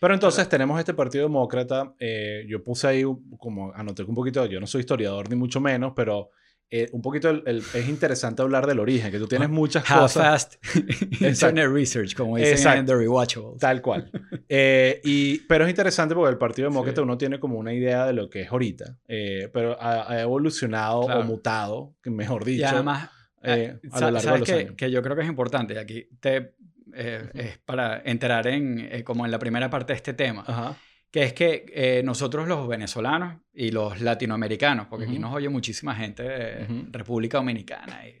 [0.00, 3.04] Pero entonces tenemos este Partido Demócrata, eh, yo puse ahí
[3.38, 6.30] como anoté un poquito, yo no soy historiador ni mucho menos, pero
[6.74, 10.22] eh, un poquito es interesante hablar del origen, que tú tienes muchas How cosas.
[10.22, 10.54] fast
[11.20, 13.58] internet research, como dicen en The Rewatchables.
[13.58, 14.10] Tal cual.
[14.48, 18.14] Eh, y, pero es interesante porque el Partido Demócrata uno tiene como una idea de
[18.14, 22.62] lo que es ahorita, eh, pero ha, evolucionado o mutado, mejor dicho.
[22.62, 23.10] Y además,
[23.42, 24.74] a lo largo de los que, años.
[24.74, 26.54] que yo creo que es importante, aquí te,
[26.94, 30.42] es para enterar en, como en la primera parte de este tema.
[30.46, 30.74] Ajá
[31.12, 35.94] que es que eh, nosotros los venezolanos y los latinoamericanos, porque aquí nos oye muchísima
[35.94, 38.16] gente de República Dominicana y,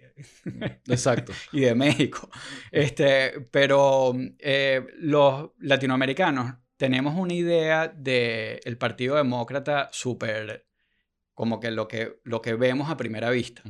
[0.86, 1.32] Exacto.
[1.52, 2.30] y de México,
[2.70, 10.66] este, pero eh, los latinoamericanos tenemos una idea del Partido Demócrata súper
[11.32, 13.62] como que lo que, lo que vemos a primera vista.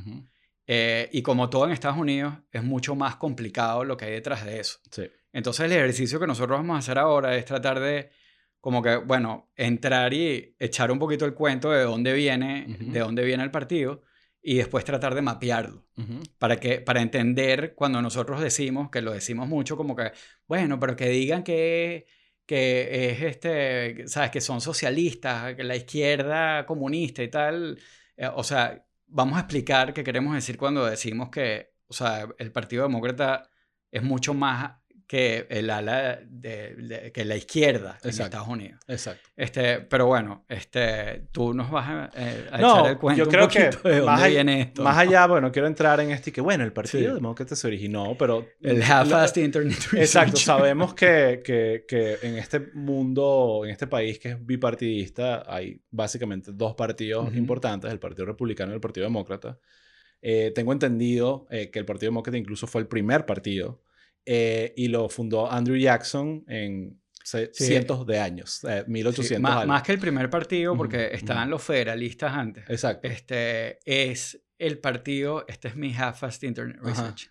[0.67, 4.45] Eh, y como todo en Estados Unidos, es mucho más complicado lo que hay detrás
[4.45, 4.81] de eso.
[4.91, 5.09] Sí.
[5.33, 8.11] Entonces el ejercicio que nosotros vamos a hacer ahora es tratar de,
[8.63, 13.25] como que, bueno, entrar y echar un poquito el cuento de dónde viene, de dónde
[13.25, 14.03] viene el partido
[14.41, 15.85] y después tratar de mapearlo
[16.39, 20.13] para que para entender cuando nosotros decimos que lo decimos mucho como que
[20.47, 22.07] bueno pero que digan que
[22.47, 27.79] que es este sabes que son socialistas que la izquierda comunista y tal
[28.17, 32.51] eh, o sea vamos a explicar qué queremos decir cuando decimos que o sea el
[32.51, 33.49] Partido Demócrata
[33.93, 34.73] es mucho más
[35.07, 38.81] que el ala de, que la izquierda en Estados Unidos.
[38.89, 39.29] Exacto.
[39.37, 43.49] Este, pero bueno, este, tú nos vas a, eh, no, echar el cuento yo creo
[43.49, 43.71] que
[44.03, 44.83] más, allá, viene esto.
[44.83, 48.47] más allá, bueno, quiero entrar en este que bueno, el Partido Demócrata se originó, pero
[48.61, 49.79] el half-assed internet.
[49.95, 55.83] Exacto, sabemos que, que, que, en este mundo, en este país que es bipartidista, hay
[55.91, 59.59] básicamente dos partidos importantes, el Partido Republicano y el Partido Demócrata.
[60.23, 63.83] Eh, tengo entendido eh, que el Partido Demócrata incluso fue el primer partido
[64.27, 69.69] eh, y lo fundó Andrew Jackson en cientos de años, 1800 más, años.
[69.69, 72.65] Más que el primer partido, porque estaban los federalistas antes.
[72.69, 73.09] Exacto.
[73.09, 77.31] Este, es el partido, este es mi half-fast internet research.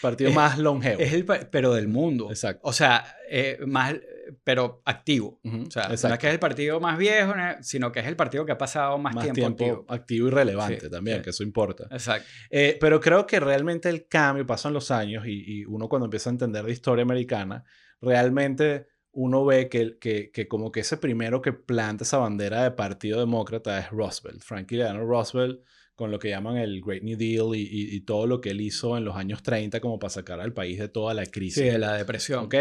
[0.00, 1.00] Partido más longevo.
[1.00, 2.30] Es el, pero del mundo.
[2.30, 2.60] Exacto.
[2.64, 3.96] O sea, eh, más,
[4.44, 5.40] pero activo.
[5.44, 8.44] O sea, no es que es el partido más viejo, sino que es el partido
[8.44, 10.28] que ha pasado más, tiempo, activo.
[10.28, 11.88] y relevante también, que eso importa.
[11.90, 12.28] Exacto.
[12.50, 16.30] Eh, pero creo que realmente el cambio pasan los años y, y, uno cuando empieza
[16.30, 17.64] a entender de historia americana,
[18.00, 22.70] realmente uno ve que, que, que, como que ese primero que planta esa bandera de
[22.70, 25.60] partido demócrata es Roosevelt, Franklin Delano Roosevelt
[26.00, 29.04] con lo que llaman el Great New Deal y, todo lo que él hizo en
[29.04, 31.62] los años 30 como para sacar al país de toda la crisis.
[31.62, 32.46] Sí, de la depresión.
[32.46, 32.54] ¿Ok?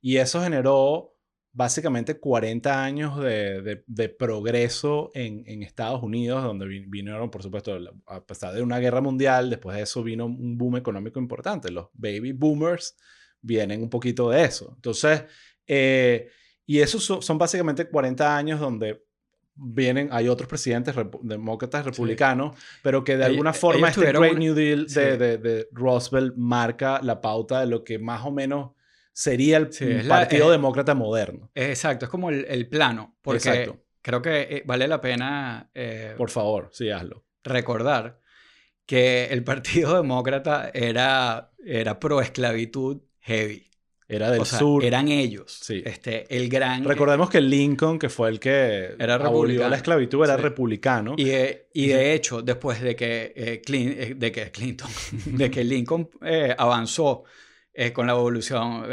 [0.00, 1.14] Y eso generó
[1.56, 8.22] básicamente 40 años de, de, progreso en, en, Estados Unidos, donde vinieron, por supuesto, a
[8.26, 11.70] pesar de una guerra mundial, después de eso vino un boom económico importante.
[11.70, 12.94] Los baby boomers
[13.40, 14.74] vienen un poquito de eso.
[14.76, 15.24] Entonces,
[15.66, 16.28] eh,
[16.66, 19.02] y esos son básicamente 40 años donde
[19.54, 24.86] vienen, hay otros presidentes demócratas republicanos, pero que de alguna forma este Great New Deal
[24.88, 28.72] de, de, de, Roosevelt marca la pauta de lo que más o menos
[29.16, 31.50] sería el Partido Demócrata moderno.
[31.54, 35.70] Exacto, es como el, plano, porque creo que eh, vale la pena...
[35.74, 37.24] Eh, Por favor, sí, hazlo.
[37.42, 38.20] Recordar
[38.84, 43.70] que el Partido Demócrata era, era pro esclavitud heavy.
[44.06, 44.84] Era del sur.
[44.84, 45.60] Eran ellos.
[45.62, 45.82] Sí.
[45.84, 46.84] Este, el gran...
[46.84, 51.14] Recordemos que Lincoln, que fue el que era abolió la esclavitud, era republicano.
[51.16, 54.90] Y de, y de hecho, después de que, eh, eh, de que Clinton,
[55.24, 57.24] de que Lincoln eh, avanzó
[57.92, 58.86] con la abolición,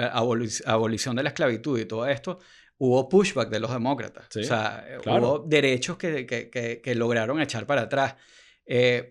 [0.65, 2.39] abolición de la esclavitud y todo esto,
[2.77, 4.35] hubo pushback de los demócratas.
[4.35, 8.15] o sea, hubo derechos que, que, que, que, lograron echar para atrás.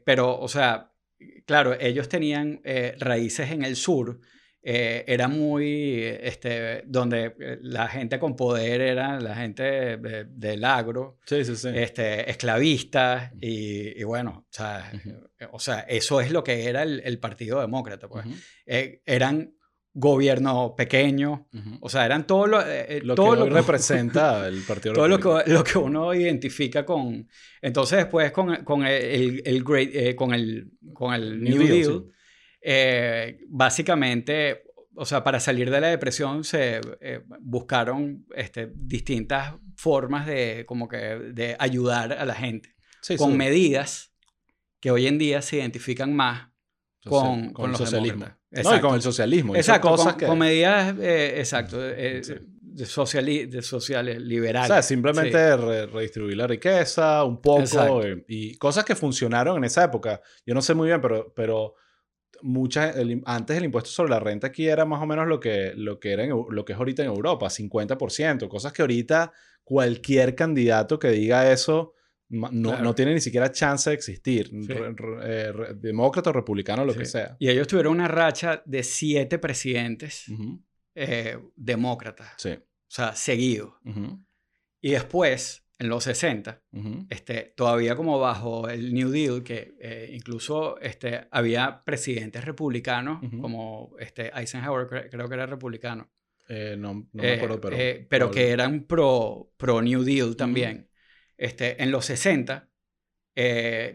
[0.05, 0.93] pero, o sea,
[1.47, 2.61] claro, ellos tenían
[2.99, 4.21] raíces en el sur
[4.65, 11.19] eh, era muy, este, donde eh, la gente con poder era la gente del agro,
[11.27, 11.69] sí, sí, sí.
[11.75, 14.93] Este, esclavistas, y, y, bueno, o sea,
[15.51, 18.09] o sea, eso es lo que era el, el Partido Demócrata.
[18.09, 18.25] Pues.
[18.65, 19.53] Eh, eran
[19.95, 21.49] gobierno pequeño,
[21.81, 22.59] o sea, eran todo lo,
[23.03, 27.29] lo todo que lo representa el Partido Todo lo que, lo que uno identifica con...
[27.61, 32.05] Entonces después con, con el, el, great, con el, con el New, Deal
[32.63, 34.63] eh, básicamente,
[34.95, 40.89] o sea, para salir de la depresión se eh, buscaron este, distintas formas de, como
[40.89, 42.75] que, de ayudar a la gente
[43.19, 44.15] con medidas
[44.81, 46.51] que hoy en día se identifican más
[47.05, 48.27] con, con, el socialismo.
[48.53, 49.57] No, y con el socialismo.
[49.57, 52.23] Exacto, cosas con, medidas, eh, exacto, de,
[52.85, 54.71] sociales liberales.
[54.71, 60.21] O sea, simplemente redistribuir la riqueza un poco y cosas que funcionaron en esa época.
[60.47, 61.75] Yo no sé muy bien, pero, pero
[62.43, 65.99] muchas, antes el impuesto sobre la renta aquí era más o menos lo que, lo
[65.99, 69.33] que, era lo que es ahorita en Europa, 50%, cosas que ahorita
[69.65, 71.95] cualquier candidato que diga eso
[72.33, 74.51] no, no tiene ni siquiera chance de existir,
[75.23, 77.37] eh, demócrata o republicano, lo que sea.
[77.39, 80.27] Y ellos tuvieron una racha de siete presidentes
[80.95, 82.51] eh, demócratas, sí.
[82.51, 83.75] o sea, seguidos.
[84.81, 86.63] Y después en los 60,
[87.11, 93.95] este, todavía como bajo el New Deal, que eh, incluso este, había presidentes republicanos, como
[93.99, 96.11] este, Eisenhower, creo que era republicano.
[96.49, 97.77] Eh, no, me acuerdo, pero...
[98.09, 100.89] Pero que eran pro, pro New Deal también.
[101.43, 102.69] Este, en los 60,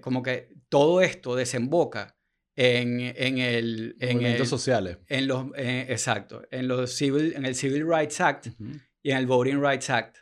[0.02, 2.18] como que todo esto desemboca
[2.56, 3.96] en, en el...
[4.00, 4.98] En Movimientos sociales.
[5.08, 8.48] En los, exacto, en, los civil, en el Civil Rights Act
[9.04, 10.18] y en el Voting Rights Act.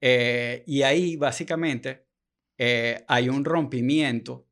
[0.00, 2.06] Eh, y ahí básicamente
[2.58, 4.48] eh, hay un rompimiento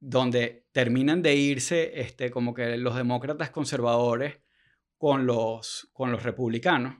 [0.00, 4.38] donde terminan de irse este, como que los demócratas conservadores
[4.96, 6.96] con los, con los republicanos.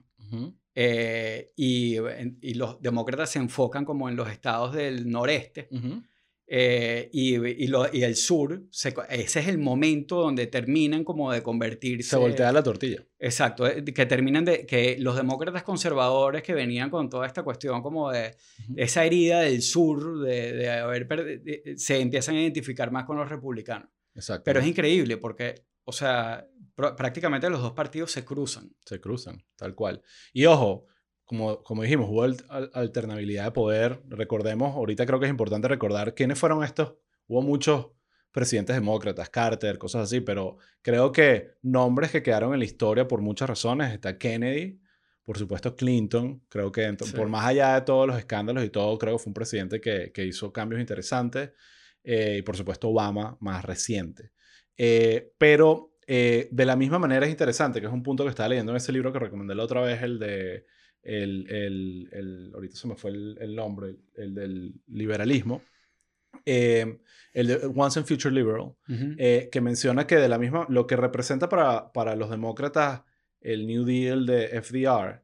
[0.79, 1.95] Eh, y,
[2.39, 5.69] y, los demócratas se enfocan como en los estados del noreste.
[6.45, 8.61] Eh, y, y, lo, y, el sur,
[9.09, 12.11] ese es el momento donde terminan como de convertirse.
[12.11, 13.03] Se voltea la tortilla.
[13.17, 14.67] Exacto, eh, que terminan de.
[14.67, 18.35] que los demócratas conservadores que venían con toda esta cuestión como de
[18.75, 21.07] esa herida del sur, de, de haber.
[21.75, 23.89] se empiezan a identificar más con los republicanos.
[24.13, 24.43] Exacto.
[24.45, 28.75] Pero es increíble porque, o sea, prácticamente los dos partidos se cruzan.
[28.85, 30.01] Se cruzan, tal cual.
[30.31, 30.85] Y ojo,
[31.25, 32.23] como, como dijimos, hubo
[32.73, 34.01] alternabilidad de poder.
[34.07, 36.93] Recordemos, ahorita creo que es importante recordar quiénes fueron estos.
[37.27, 37.87] Hubo muchos
[38.31, 43.21] presidentes demócratas, Carter, cosas así, pero creo que nombres que quedaron en la historia por
[43.21, 43.91] muchas razones.
[43.91, 44.79] Está Kennedy,
[45.23, 49.17] por supuesto Clinton, creo que por más allá de todos los escándalos y todo, creo
[49.17, 51.51] que fue un presidente que, que hizo cambios interesantes.
[52.03, 54.31] Eh, y por supuesto Obama, más reciente.
[54.77, 58.49] Eh, pero eh, de la misma manera es interesante, que es un punto que estaba
[58.49, 60.65] leyendo en ese libro que recomendé la otra vez, el de
[61.03, 65.61] el, el, el, ahorita se me fue el, el nombre, el, del liberalismo,
[66.45, 66.99] eh,
[67.33, 68.73] el de Once and Future Liberal,
[69.17, 73.03] eh, que menciona que de la misma, lo que representa para, para los demócratas
[73.41, 75.23] el New Deal de FDR,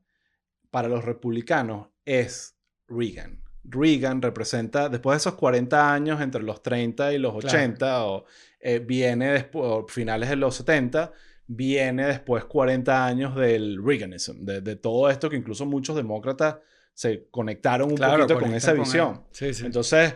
[0.70, 3.43] para los republicanos es Reagan.
[3.64, 8.26] Reagan representa, después de esos 40 años entre los 30 y los 80, o
[8.60, 11.12] eh, viene después, finales de los 70,
[11.48, 16.58] viene después 40 años del Reaganism, de, todo esto que incluso muchos demócratas
[16.94, 19.24] se conectaron un poquito con esa visión.
[19.40, 20.16] Entonces,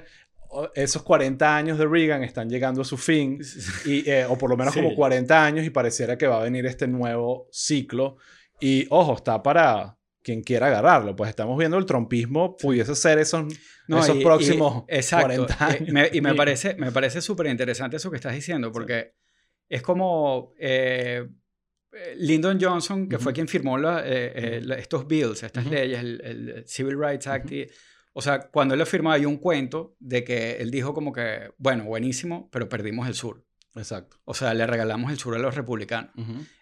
[0.75, 3.39] esos 40 años de Reagan están llegando a su fin,
[3.85, 6.65] y, eh, o por lo menos como 40 años, y pareciera que va a venir
[6.65, 8.17] este nuevo ciclo.
[8.59, 9.96] Y ojo, está para
[10.27, 13.45] quien quiera agarrarlo, pues estamos viendo el trompismo, pudiese ser esos,
[13.87, 16.09] esos próximos 40 años.
[16.11, 19.13] y me parece me parece súper interesante eso que estás diciendo, porque
[19.69, 21.25] es como eh,
[21.93, 27.27] eh, Lyndon Johnson, que fue quien firmó eh, estos bills, estas leyes, el, Civil Rights
[27.27, 27.49] Act.
[28.11, 31.53] o sea, cuando él lo firmó hay un cuento de que él dijo como que,
[31.57, 33.45] bueno, buenísimo, pero perdimos el sur.
[33.75, 34.17] Exacto.
[34.25, 36.11] O sea, le regalamos el sur a los republicanos.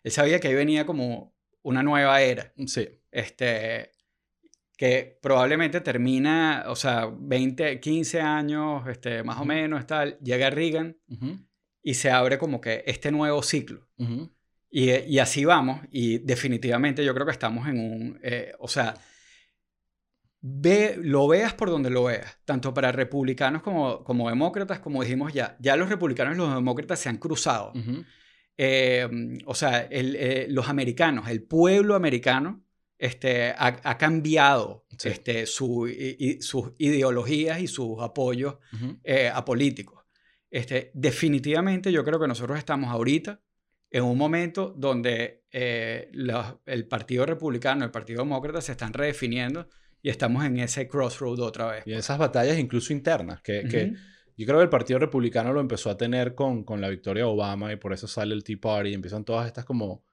[0.03, 2.53] Él sabía que ahí venía como una nueva era.
[2.67, 2.87] Sí.
[3.15, 3.91] Este,
[4.75, 10.97] que probablemente termina, o sea, 20, 15 años, este, más o menos, tal, llega Reagan
[11.81, 13.87] y se abre como que este nuevo ciclo.
[14.69, 18.93] y, y, así vamos, y definitivamente yo creo que estamos en un, eh, o sea,
[20.41, 25.31] ve, lo veas por donde lo veas, tanto para republicanos como, como demócratas, como dijimos
[25.31, 27.71] ya, ya los republicanos y los demócratas se han cruzado.
[28.57, 29.07] Eh,
[29.45, 32.64] o sea, el, eh, los americanos, el pueblo americano,
[32.97, 35.89] este, ha, ha cambiado este, su,
[36.39, 38.55] sus ideologías y sus apoyos
[39.33, 40.05] a políticos.
[40.49, 43.41] Este, definitivamente yo creo que nosotros estamos ahorita
[43.91, 46.09] en un momento donde eh,
[46.65, 49.67] el Partido Republicano el Partido Demócrata se están redefiniendo
[50.01, 51.83] y estamos en ese crossroad otra vez.
[51.85, 53.93] Y en esas batallas incluso internas, que, que,
[54.37, 57.29] yo creo que el Partido Republicano lo empezó a tener con, con la victoria de
[57.29, 60.05] Obama y por eso sale el Tea Party y empiezan todas estas como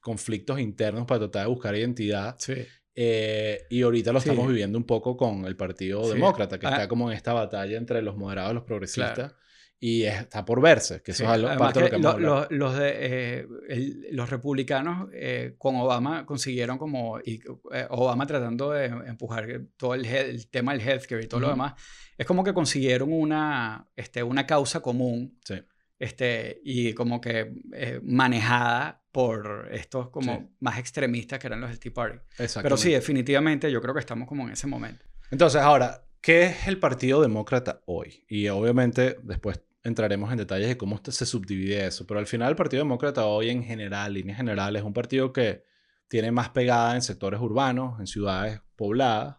[0.00, 2.36] conflictos internos para tratar de buscar identidad.
[2.38, 2.66] Sí.
[2.94, 6.70] Eh, y ahorita lo estamos viviendo un poco con el Partido Demócrata, que ah.
[6.70, 9.34] está como en esta batalla entre los moderados y los progresistas.
[9.82, 13.46] Y está por verse, que eso es algo, parte de lo que los, de, eh,
[14.10, 17.40] los republicanos eh, con Obama consiguieron como, y,
[17.88, 21.80] Obama tratando de empujar todo el, el tema del healthcare y todo lo demás,
[22.18, 25.38] es como que consiguieron una, este, una causa común.
[25.42, 25.54] Sí.
[25.98, 27.50] Este, y como que
[28.02, 32.18] manejada por estos como más extremistas que eran los del Tea Party.
[32.62, 35.04] Pero sí, definitivamente yo creo que estamos como en ese momento.
[35.30, 38.24] Entonces, ahora, ¿qué es el Partido Demócrata hoy?
[38.28, 42.56] Y obviamente después entraremos en detalles de cómo se subdivide eso, pero al final el
[42.56, 45.64] Partido Demócrata hoy en general, líneas generales, es un partido que
[46.08, 49.36] tiene más pegada en sectores urbanos, en ciudades pobladas,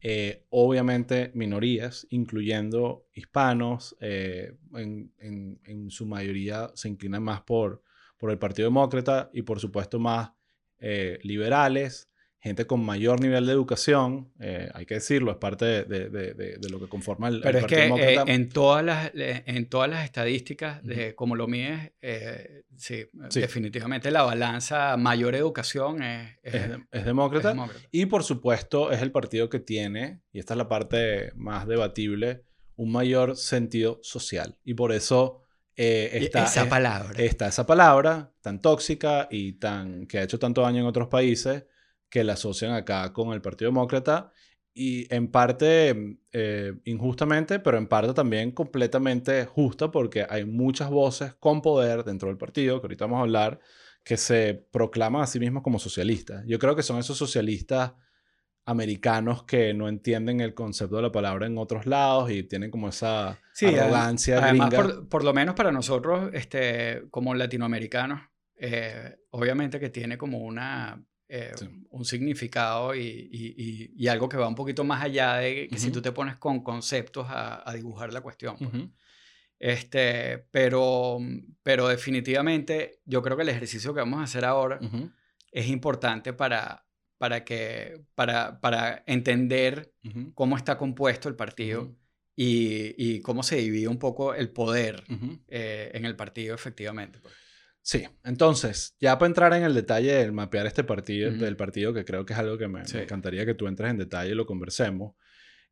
[0.00, 7.82] eh, obviamente minorías, incluyendo hispanos, eh, en, en, en, su mayoría se inclinan más por
[8.24, 10.30] por el Partido Demócrata y por supuesto más
[10.78, 12.08] eh, liberales,
[12.40, 16.70] gente con mayor nivel de educación, eh, hay que decirlo, es parte de, de, de,
[16.70, 20.82] lo que conforma el, Pero es que eh, en, todas las, en todas las estadísticas,
[20.82, 21.92] de, como lo mides,
[22.78, 27.54] sí, definitivamente la balanza mayor educación es, es, demócrata,
[27.90, 32.44] Y por supuesto es el partido que tiene, y esta es la parte más debatible,
[32.76, 34.56] un mayor sentido social.
[34.64, 35.43] Y por eso
[35.76, 37.22] eh, está, esa palabra.
[37.22, 41.66] Está esa palabra tan tóxica y tan que ha hecho tanto daño en otros países
[42.08, 44.32] que la asocian acá con el Partido Demócrata
[44.72, 51.34] y en parte eh, injustamente, pero en parte también completamente justa porque hay muchas voces
[51.34, 53.60] con poder dentro del partido, que ahorita vamos a hablar,
[54.02, 56.44] que se proclaman a sí mismos como socialistas.
[56.46, 57.92] Yo creo que son esos socialistas
[58.64, 62.88] americanos que no entienden el concepto de la palabra en otros lados y tienen como
[62.88, 64.74] esa arrogancia además,
[65.08, 68.20] Por, lo menos para nosotros, este, como latinoamericanos,
[68.56, 71.52] eh, obviamente que tiene como una eh,
[71.90, 76.12] un significado y, algo que va un poquito más allá de que si tú te
[76.12, 78.56] pones con conceptos a, dibujar la cuestión.
[78.58, 78.84] Pues.
[79.58, 81.18] este, pero,
[81.62, 84.78] pero definitivamente yo creo que el ejercicio que vamos a hacer ahora
[85.50, 86.86] es importante para,
[87.16, 89.94] para, que, para, para entender
[90.34, 91.96] cómo está compuesto el partido.
[92.36, 95.04] Y, cómo se divide un poco el poder
[95.48, 97.20] eh, en el partido efectivamente.
[97.20, 97.34] Pues.
[97.86, 102.06] Sí, entonces, ya para entrar en el detalle del mapear este partido, del partido, que
[102.06, 105.14] creo que es algo que me, encantaría que tú entres en detalle y lo conversemos,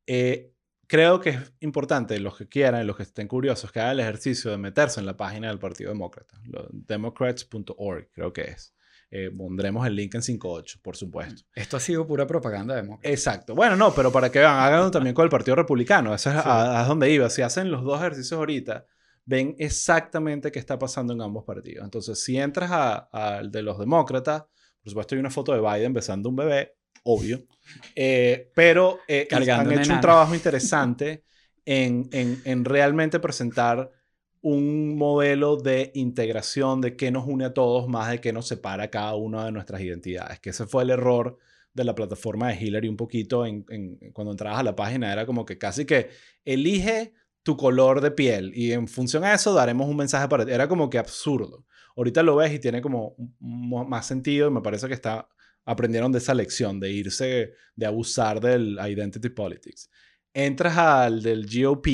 [0.07, 0.53] eh,
[0.87, 4.51] creo que es importante, los que quieran, los que estén curiosos, que hagan el ejercicio
[4.51, 6.39] de meterse en la página del Partido Demócrata,
[6.71, 8.75] democrats.org, creo que es.
[9.15, 11.43] Eh, pondremos el link en 5.8, por supuesto.
[11.55, 13.11] Esto ha sido pura propaganda demócrata.
[13.11, 13.55] Exacto.
[13.55, 16.15] Bueno, no, pero para que vean, háganlo también con el Partido Republicano.
[16.15, 17.29] Eso es a, donde iba.
[17.29, 18.87] Si hacen los dos ejercicios ahorita,
[19.27, 21.85] ven exactamente qué está pasando en ambos partidos.
[21.85, 22.71] Entonces, si entras
[23.13, 24.45] al de los demócratas,
[24.83, 27.45] por supuesto hay una foto de Biden besando un bebé, obvio,
[27.95, 31.23] eh, pero eh, han hecho un trabajo interesante
[31.67, 33.91] en, en, realmente presentar
[34.43, 38.91] un modelo de integración de qué nos une a todos más de qué nos separa
[38.91, 41.39] cada una de nuestras identidades, que ese fue el error
[41.73, 43.63] de la plataforma de Hillary un poquito en,
[44.13, 46.11] cuando entrabas a la página, era como que casi que
[46.45, 50.53] elige tu color de piel y en función a eso daremos un mensaje para ti.
[50.53, 51.65] Era como que absurdo.
[51.97, 55.29] Ahorita lo ves y tiene como más sentido y me parece que está
[55.65, 59.91] aprendieron de esa lección de irse de abusar del identity politics.
[60.35, 61.87] Entras al del GOP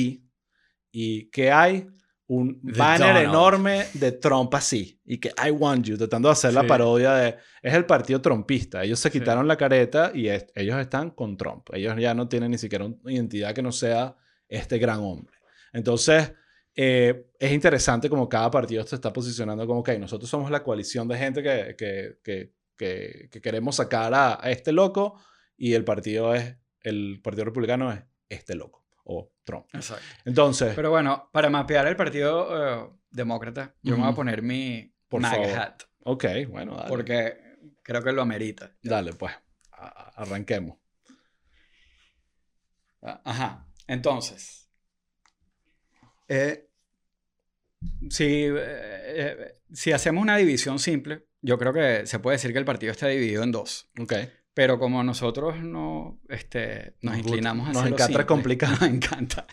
[0.91, 1.87] y ¿qué hay?
[2.31, 6.65] Un banner enorme de Trump así y que I want you, tratando de hacer la
[6.67, 8.83] parodia de es el partido trumpista.
[8.83, 11.67] Ellos se quitaron la careta y ellos están con Trump.
[11.73, 14.15] Ellos ya no tienen ni siquiera una identidad que no sea
[14.47, 15.37] este gran hombre.
[15.73, 16.33] Entonces,
[16.75, 21.07] eh, es interesante como cada partido se está posicionando como, ok, nosotros somos la coalición
[21.07, 25.19] de gente que, que, que, que, queremos sacar a, este loco
[25.57, 28.78] y el partido es, el Partido Republicano es este loco
[29.09, 29.65] o Trump.
[29.73, 30.05] Exacto.
[30.23, 30.73] Entonces...
[30.75, 35.25] Pero bueno, para mapear el Partido eh, Demócrata, yo me voy a poner mi Por
[35.25, 35.83] hat.
[36.03, 36.89] Ok, bueno, dale.
[36.89, 38.71] Porque creo que lo amerita.
[38.83, 39.33] Dale, pues,
[39.71, 40.77] arranquemos.
[43.01, 44.69] Ajá, entonces...
[46.27, 46.69] Eh,
[48.11, 52.65] si, eh, si hacemos una división simple, yo creo que se puede decir que el
[52.65, 53.89] partido está dividido en dos.
[53.99, 54.31] Okay.
[54.53, 58.69] Pero como nosotros no, este, nos, inclinamos a Nos encanta complicar.
[58.81, 59.45] Nos encanta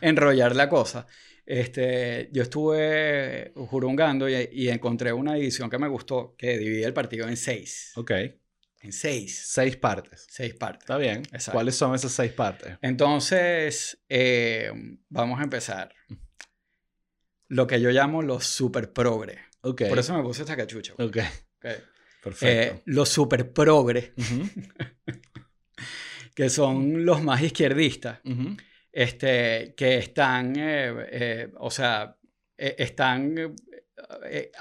[0.00, 1.06] enrollar la cosa.
[1.46, 6.92] Este, yo estuve jurungando y, y, encontré una división que me gustó, que divide el
[6.92, 7.92] partido en seis.
[7.96, 8.12] Ok.
[8.82, 9.42] En seis.
[9.46, 10.26] Seis partes.
[10.30, 10.82] Seis partes.
[10.82, 11.22] Está bien.
[11.52, 12.78] ¿Cuáles son esas seis partes?
[12.80, 14.72] Entonces, eh,
[15.08, 15.94] vamos a empezar.
[17.48, 19.38] Lo que yo llamo los super progre.
[19.60, 19.88] Okay.
[19.88, 20.94] Por eso me puse esta cachucha.
[20.94, 21.18] Ok.
[21.58, 21.76] okay.
[22.22, 22.76] Perfecto.
[22.76, 24.12] Eh, los super progre,
[26.34, 28.20] que son los más izquierdistas,
[28.92, 32.16] este, que están, eh, o sea,
[32.56, 33.54] están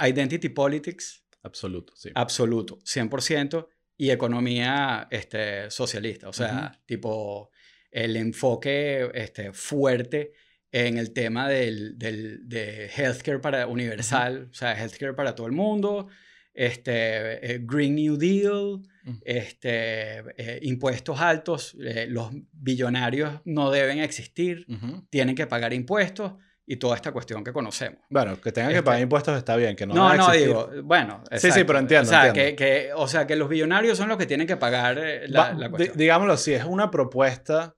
[0.07, 1.23] identity politics.
[1.43, 2.09] Absoluto, sí.
[2.15, 6.29] Absoluto, 100% y economía este, socialista.
[6.29, 7.51] O sea, tipo
[7.91, 10.31] el enfoque este, fuerte
[10.71, 15.53] en el tema del, del, de healthcare para universal, o sea, healthcare para todo el
[15.53, 16.07] mundo,
[16.53, 18.81] este, eh, Green New Deal,
[19.23, 24.65] este, eh, impuestos altos, eh, los billonarios no deben existir,
[25.09, 26.33] tienen que pagar impuestos
[26.65, 27.99] y toda esta cuestión que conocemos.
[28.09, 31.23] Bueno, que tengan que pagar este impuestos está bien, que no No, no, digo, bueno.
[31.31, 32.07] Sí, sí, pero entiendo.
[32.07, 35.53] O sea, Que, o sea, que los billonarios son los que tienen que pagar la,
[35.53, 35.97] la cuestión.
[35.97, 37.75] Digámoslo así, es una propuesta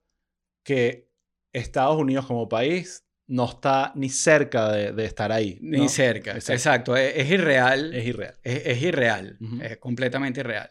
[0.64, 1.08] que
[1.52, 5.58] Estados Unidos como país no está ni cerca de, estar ahí.
[5.62, 6.94] Ni cerca, exacto.
[6.94, 7.94] Es, irreal.
[7.94, 8.34] Es irreal.
[8.42, 10.68] Es, irreal, es completamente irreal.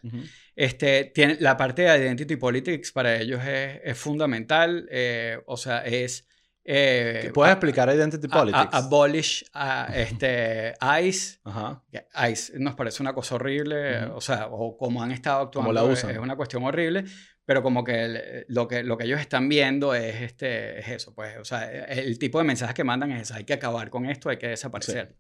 [0.55, 6.28] este, tiene, la parte de Identity Politics para ellos es, fundamental, eh, o sea, es
[6.64, 8.70] eh, ¿Puedes explicar Identity Politics?
[8.72, 9.43] abolish
[9.95, 11.39] este, ICE.
[12.30, 16.12] ICE nos parece una cosa horrible, o sea, o como han estado actuando, la usan.
[16.12, 17.05] es una cuestión horrible,
[17.52, 21.38] pero como que lo, que lo que ellos están viendo es, este, es eso, pues,
[21.38, 24.30] o sea, el tipo de mensajes que mandan es eso, hay que acabar con esto,
[24.30, 25.18] hay que desaparecer.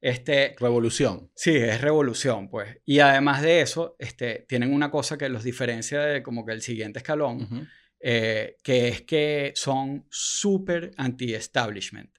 [0.00, 1.32] Este, revolución.
[1.34, 2.78] Sí, es revolución, pues.
[2.84, 6.62] Y además de eso, este, tienen una cosa que los diferencia de como que el
[6.62, 7.68] siguiente escalón,
[7.98, 12.12] eh, que es que son súper anti-establishment.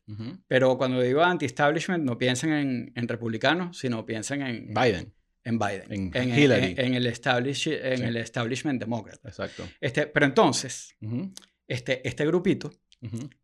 [0.45, 5.13] Pero cuando digo anti-establishment, no piensen en, en, republicanos, sino piensen en Biden.
[5.43, 6.11] En Biden.
[6.13, 6.75] En, Hillary.
[6.77, 9.27] En, el, establish, en el establishment demócrata.
[9.27, 9.67] Exacto.
[9.79, 10.95] Este, pero entonces,
[11.67, 12.71] este, este grupito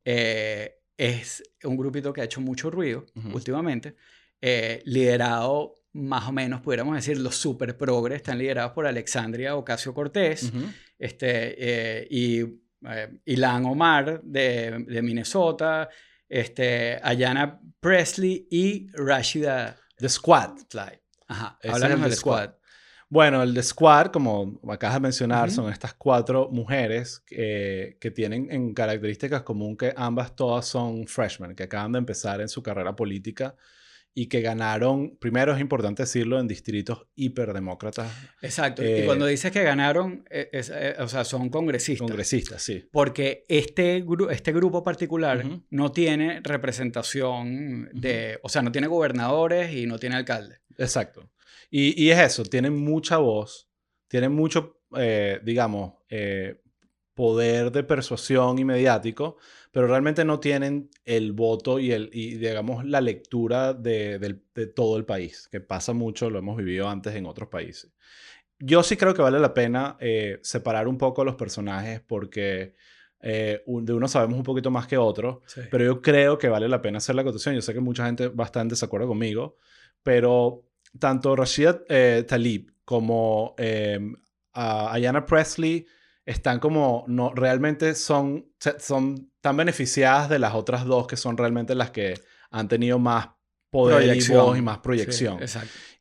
[0.05, 3.95] eh, es un grupito que ha hecho mucho ruido últimamente,
[4.41, 9.93] eh, liderado más o menos, pudiéramos decir, los super progres están liderados por Alexandria Ocasio
[9.93, 10.51] Cortés
[10.97, 12.41] este, eh, y
[12.87, 15.89] eh, Ilan Omar de, de, Minnesota,
[16.27, 19.75] este, Ayana Presley y Rashida.
[19.97, 20.61] The Squad.
[21.29, 22.49] Ajá, háblanos del squad.
[23.11, 28.73] Bueno, el The Squad, como acabas de mencionar, son estas cuatro mujeres que tienen en
[28.73, 33.55] características común que ambas todas son freshmen, que acaban de empezar en su carrera política
[34.19, 38.11] y que ganaron, primero es importante decirlo, en distritos hiperdemócratas.
[38.41, 38.83] Exacto.
[38.83, 42.05] y cuando eh, dices que ganaron, eh, eh, o sea, son congresistas.
[42.05, 42.85] Congresistas, sí.
[42.91, 49.85] Porque este, este grupo particular no tiene representación de, o sea, no tiene gobernadores y
[49.85, 50.59] no tiene alcaldes.
[50.77, 51.31] Exacto.
[51.71, 53.69] Y, y es eso, tienen mucha voz,
[54.09, 54.81] tienen mucho,
[55.43, 55.93] digamos,
[57.13, 59.37] poder de persuasión y mediático,
[59.71, 64.41] pero realmente no tienen el voto y, el, y digamos, la lectura de,
[64.75, 67.91] todo el país, que pasa mucho, lo hemos vivido antes en otros países.
[68.57, 72.75] Yo sí creo que vale la pena eh, separar un poco los personajes porque
[73.21, 76.81] eh, de uno sabemos un poquito más que otro, pero yo creo que vale la
[76.81, 77.55] pena hacer la acotación.
[77.55, 79.55] Yo sé que mucha gente va a estar en desacuerdo conmigo,
[80.03, 80.65] pero
[80.97, 83.55] tanto Rashida eh, Talib como
[84.51, 85.85] Ayana Presley
[86.29, 91.73] están como, no, realmente son, son tan beneficiadas de las otras dos que son realmente
[91.73, 92.21] las que
[92.51, 93.29] han tenido más
[93.71, 95.39] poder y voz y más proyección.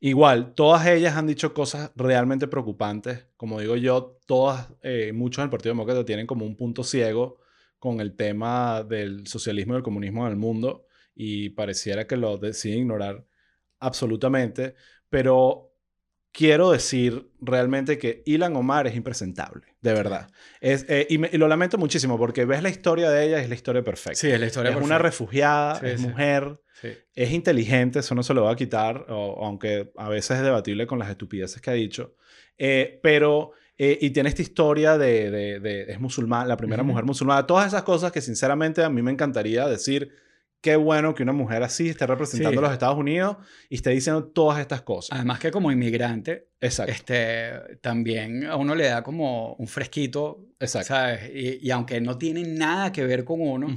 [0.00, 3.26] Igual, todas ellas han dicho cosas realmente preocupantes.
[3.38, 7.38] Como digo yo, todas, eh, muchos del Partido Demócrata tienen como un punto ciego
[7.78, 12.36] con el tema del socialismo y el comunismo en el mundo y pareciera que lo
[12.36, 13.24] deciden ignorar
[13.78, 14.74] absolutamente.
[15.08, 15.67] Pero
[16.38, 20.30] quiero decir realmente que Ilan Omar es impresentable, de verdad.
[20.60, 23.82] Es, eh, y, lo lamento muchísimo porque ves la historia de ella, es la historia
[23.82, 24.20] perfecta.
[24.20, 26.60] Sí, es la historia Es una refugiada, es mujer,
[27.12, 31.00] es inteligente, eso no se lo va a quitar, aunque a veces es debatible con
[31.00, 32.14] las estupideces que ha dicho.
[32.56, 37.48] Eh, pero, eh, y tiene esta historia de, de, es musulmana, la primera mujer musulmana,
[37.48, 40.12] todas esas cosas que sinceramente a mí me encantaría decir
[40.60, 43.36] qué bueno que una mujer así esté representando a los Estados Unidos
[43.68, 45.16] y esté diciendo todas estas cosas.
[45.16, 50.88] Además que como inmigrante, Este, también a uno le da como un fresquito, Exacto.
[50.88, 51.30] ¿sabes?
[51.32, 53.68] Y, aunque no tiene nada que ver con uno,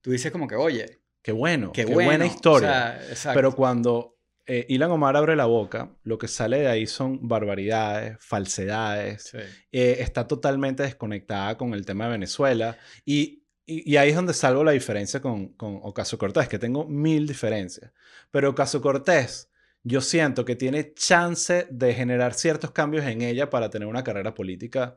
[0.00, 2.98] tú dices como que, oye, qué bueno, qué, buena historia.
[3.34, 8.16] Pero cuando eh, Ilan Omar abre la boca, lo que sale de ahí son barbaridades,
[8.20, 14.32] falsedades, eh, está totalmente desconectada con el tema de Venezuela y y, ahí es donde
[14.32, 17.92] salgo la diferencia con, con Ocasio Cortés, que tengo mil diferencias.
[18.30, 19.50] Pero Ocasio Cortés,
[19.82, 24.34] yo siento que tiene chance de generar ciertos cambios en ella para tener una carrera
[24.34, 24.96] política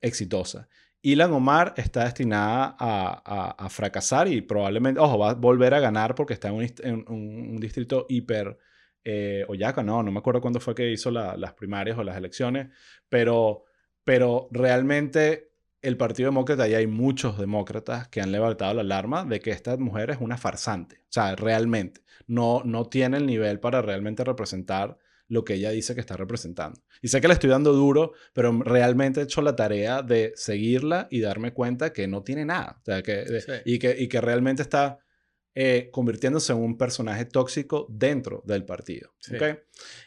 [0.00, 0.68] exitosa.
[1.02, 6.14] Ilan Omar está destinada a, a, fracasar y probablemente, ojo, va a volver a ganar
[6.14, 8.56] porque está en un, distrito hiper
[9.04, 12.68] eh, Oyaca, no, no me acuerdo cuándo fue que hizo las primarias o las elecciones,
[13.08, 13.64] pero,
[14.04, 15.51] pero realmente
[15.82, 19.76] el Partido Demócrata, y hay muchos demócratas que han levantado la alarma de que esta
[19.76, 20.96] mujer es una farsante.
[21.02, 22.00] O sea, realmente.
[22.26, 24.96] No, no tiene el nivel para realmente representar
[25.28, 26.80] lo que ella dice que está representando.
[27.00, 31.08] Y sé que le estoy dando duro, pero realmente he hecho la tarea de seguirla
[31.10, 32.78] y darme cuenta que no tiene nada.
[32.80, 33.24] O sea, que,
[33.64, 34.98] y, que, y que realmente está
[35.54, 39.12] eh, convirtiéndose en un personaje tóxico dentro del partido.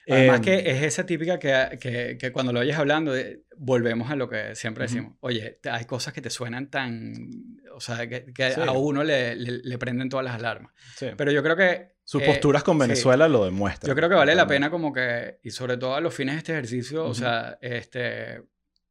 [0.09, 3.13] Además que em, es esa típica que, que, que, cuando lo oyes hablando,
[3.55, 5.13] volvemos a lo que siempre decimos.
[5.19, 7.13] Oye, hay cosas que te suenan tan...
[7.75, 8.25] O sea, que,
[8.55, 10.73] a uno le, le, prenden todas las alarmas.
[11.15, 11.93] Pero yo creo que...
[12.03, 13.87] Sus posturas con Venezuela lo demuestran.
[13.87, 16.37] Yo creo que vale la pena como que, y sobre todo a los fines de
[16.39, 18.41] este ejercicio, o sea, este,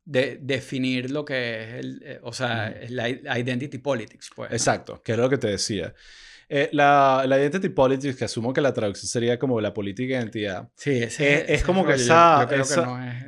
[0.05, 4.53] de definir lo que es el, eh, o sea, la identity politics, pues.
[4.53, 5.95] Exacto, que es lo que te decía.
[6.57, 10.21] Eh, la, la identity politics, que asumo que la traducción sería como la política de
[10.21, 10.71] identidad.
[10.77, 12.47] Sí, es, es, como que esa...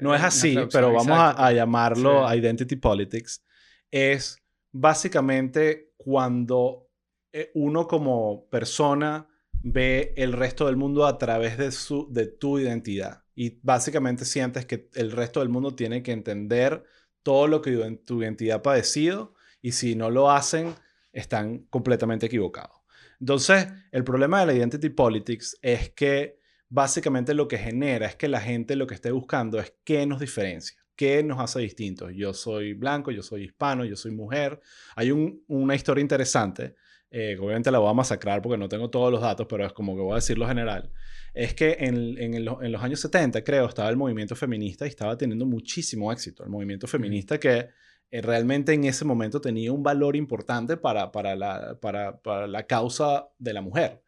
[0.00, 3.42] no, es, así, pero vamos a, llamarlo identity politics.
[3.90, 4.38] Es
[4.70, 6.88] básicamente cuando
[7.32, 9.26] eh, uno como persona
[9.60, 13.24] ve el resto del mundo a través de, su, de tu identidad.
[13.34, 16.84] Y básicamente sientes que el resto del mundo tiene que entender
[17.24, 17.72] todo lo que
[18.04, 20.76] tu identidad ha padecido y si no lo hacen,
[21.12, 22.85] están completamente equivocados.
[23.20, 26.38] Entonces, el problema de la identity politics es que
[26.68, 30.20] básicamente lo que genera es que la gente lo que esté buscando es qué nos
[30.20, 30.76] diferencia.
[30.96, 32.10] ¿qué nos hace distintos?
[32.14, 34.60] Yo soy blanco, yo soy hispano, yo soy mujer.
[34.96, 36.74] Hay una historia interesante,
[37.10, 39.94] eh, obviamente la voy a masacrar porque no tengo todos los datos, pero es como
[39.94, 40.90] que voy a decir lo general.
[41.34, 45.46] Es que en, en, los años 70, creo, estaba el movimiento feminista y estaba teniendo
[45.46, 46.42] muchísimo éxito.
[46.42, 47.68] El movimiento feminista que
[48.10, 52.66] eh, realmente en ese momento tenía un valor importante para, para, la, para, para la
[52.66, 54.02] causa de la mujer.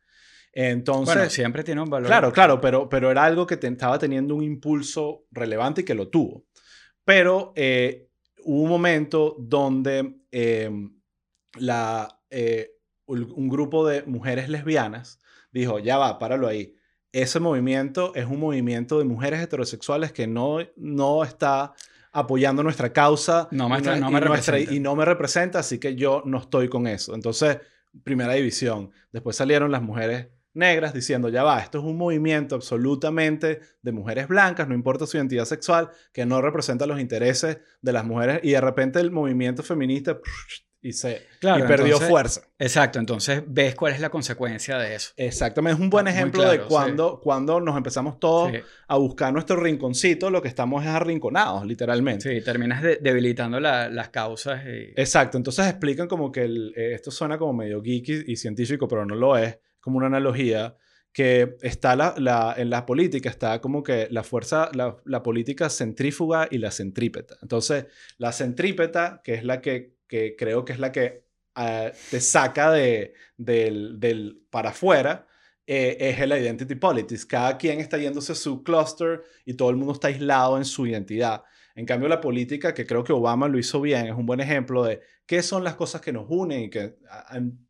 [0.52, 2.08] Entonces, bueno, siempre tiene un valor.
[2.08, 6.08] Claro, claro, pero, pero era algo que estaba teniendo un impulso relevante y que lo
[6.08, 6.46] tuvo.
[7.04, 8.08] Pero eh,
[8.44, 10.98] hubo un momento donde em,
[11.58, 12.72] la, eh,
[13.06, 15.20] un grupo de mujeres lesbianas
[15.52, 16.74] dijo, ya va, páralo ahí.
[17.12, 21.72] Ese movimiento es un movimiento de mujeres heterosexuales que no, no está
[22.18, 24.74] apoyando nuestra causa no me, y, no me representa.
[24.74, 27.14] y no me representa, así que yo no estoy con eso.
[27.14, 27.58] Entonces,
[28.04, 28.90] primera división.
[29.12, 34.28] Después salieron las mujeres negras diciendo, ya va, esto es un movimiento absolutamente de mujeres
[34.28, 38.50] blancas, no importa su identidad sexual, que no representa los intereses de las mujeres y
[38.50, 40.18] de repente el movimiento feminista
[40.80, 42.42] y se y perdió fuerza.
[42.58, 45.12] Exacto, entonces ves cuál es la consecuencia de eso.
[45.16, 48.52] Exactamente, es un buen ejemplo de cuando, cuando nos empezamos todos
[48.86, 52.32] a buscar nuestro rinconcito, lo que estamos es arrinconados, literalmente.
[52.32, 54.62] Sí, terminas debilitando las causas.
[54.66, 59.14] Exacto, entonces explican como que eh, esto suena como medio geeky y científico, pero no
[59.14, 60.76] lo es, como una analogía
[61.12, 66.58] que está la, en la política, está como que la fuerza, la, política centrífuga y
[66.58, 67.36] la centrípeta.
[67.42, 67.86] Entonces,
[68.18, 72.72] la centrípeta, que es la que, que creo que es la que ah, te saca
[72.72, 75.26] de, del, del para afuera,
[75.66, 77.26] eh, es el identity politics.
[77.26, 80.86] Cada quien está yéndose a su cluster y todo el mundo está aislado en su
[80.86, 81.44] identidad.
[81.74, 84.82] En cambio, la política, que creo que Obama lo hizo bien, es un buen ejemplo
[84.82, 86.96] de qué son las cosas que nos unen y que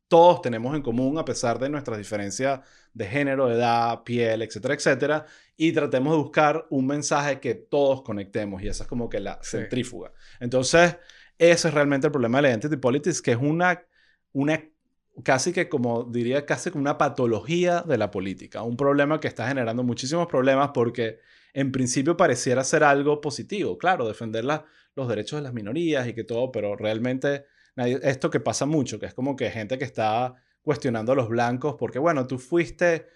[0.06, 2.60] todos tenemos en común a pesar de nuestras diferencias
[2.94, 5.26] de género, de edad, piel, etcétera, etcétera,
[5.56, 9.40] y tratemos de buscar un mensaje que todos conectemos y esa es como que la
[9.42, 10.12] centrífuga.
[10.40, 10.96] Entonces,
[11.38, 13.82] ese es realmente el problema de la identity politics, que es una,
[14.32, 14.62] una
[15.24, 19.48] casi que como diría, casi como una patología de la política, un problema que está
[19.48, 21.20] generando muchísimos problemas porque
[21.54, 26.24] en principio pareciera ser algo positivo, claro, defender los derechos de las minorías y que
[26.24, 31.12] todo, pero realmente esto que pasa mucho, que es como que gente que está cuestionando
[31.12, 33.06] a los blancos porque, bueno, tú fuiste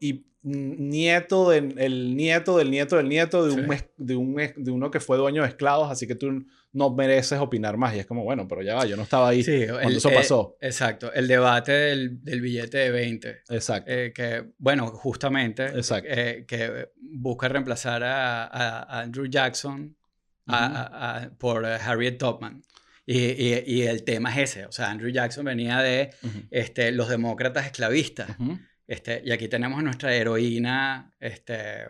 [0.00, 4.90] y nieto del el nieto del nieto del nieto de, un, de, un, de uno
[4.90, 7.94] que fue dueño de esclavos, así que tú no mereces opinar más.
[7.94, 10.56] Y es como, bueno, pero ya va, yo no estaba ahí cuando eso pasó.
[10.60, 13.28] exacto, el debate del, del, billete de 20.
[13.50, 13.90] Exacto.
[13.92, 15.72] Eh, que, bueno, justamente,
[16.04, 19.94] eh, que busca reemplazar a, a Andrew Jackson
[21.38, 22.62] por Harriet Tubman.
[23.06, 23.18] Y,
[23.66, 26.10] y, el tema es ese, o sea, Andrew Jackson venía de
[26.52, 28.36] este, los demócratas esclavistas.
[28.90, 31.86] Este, y aquí tenemos nuestra heroína, este,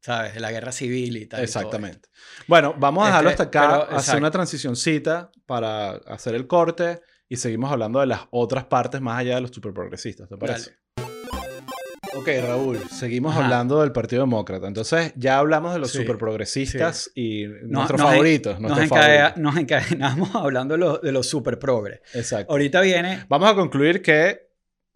[0.00, 0.32] ¿sabes?
[0.32, 1.42] De la guerra civil y tal.
[1.42, 2.08] Exactamente.
[2.46, 7.36] bueno, vamos a dejarlo este, hasta acá, hacer una transicióncita para hacer el corte y
[7.36, 10.70] seguimos hablando de las otras partes más allá de los superprogresistas, ¿te parece?
[12.16, 14.68] Ok, Raúl, seguimos hablando del Partido Demócrata.
[14.68, 18.58] Entonces, ya hablamos de los superprogresistas y nuestros favoritos.
[18.58, 22.00] Nos, encadenamos hablando de los, de los superprogres.
[22.14, 22.50] Exacto.
[22.50, 23.26] Ahorita viene.
[23.28, 24.47] Vamos a concluir que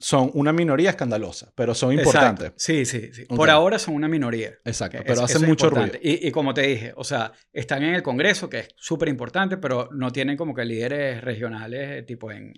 [0.02, 2.52] son una minoría escandalosa, pero son importantes.
[2.56, 3.24] Sí, sí, sí.
[3.26, 4.58] Por ahora son una minoría.
[4.64, 5.92] Exacto, pero hacen mucho ruido.
[6.02, 9.58] Y, y, como te dije, o sea, están en el Congreso, que es súper importante,
[9.58, 12.52] pero no tienen como que líderes regionales, eh, tipo en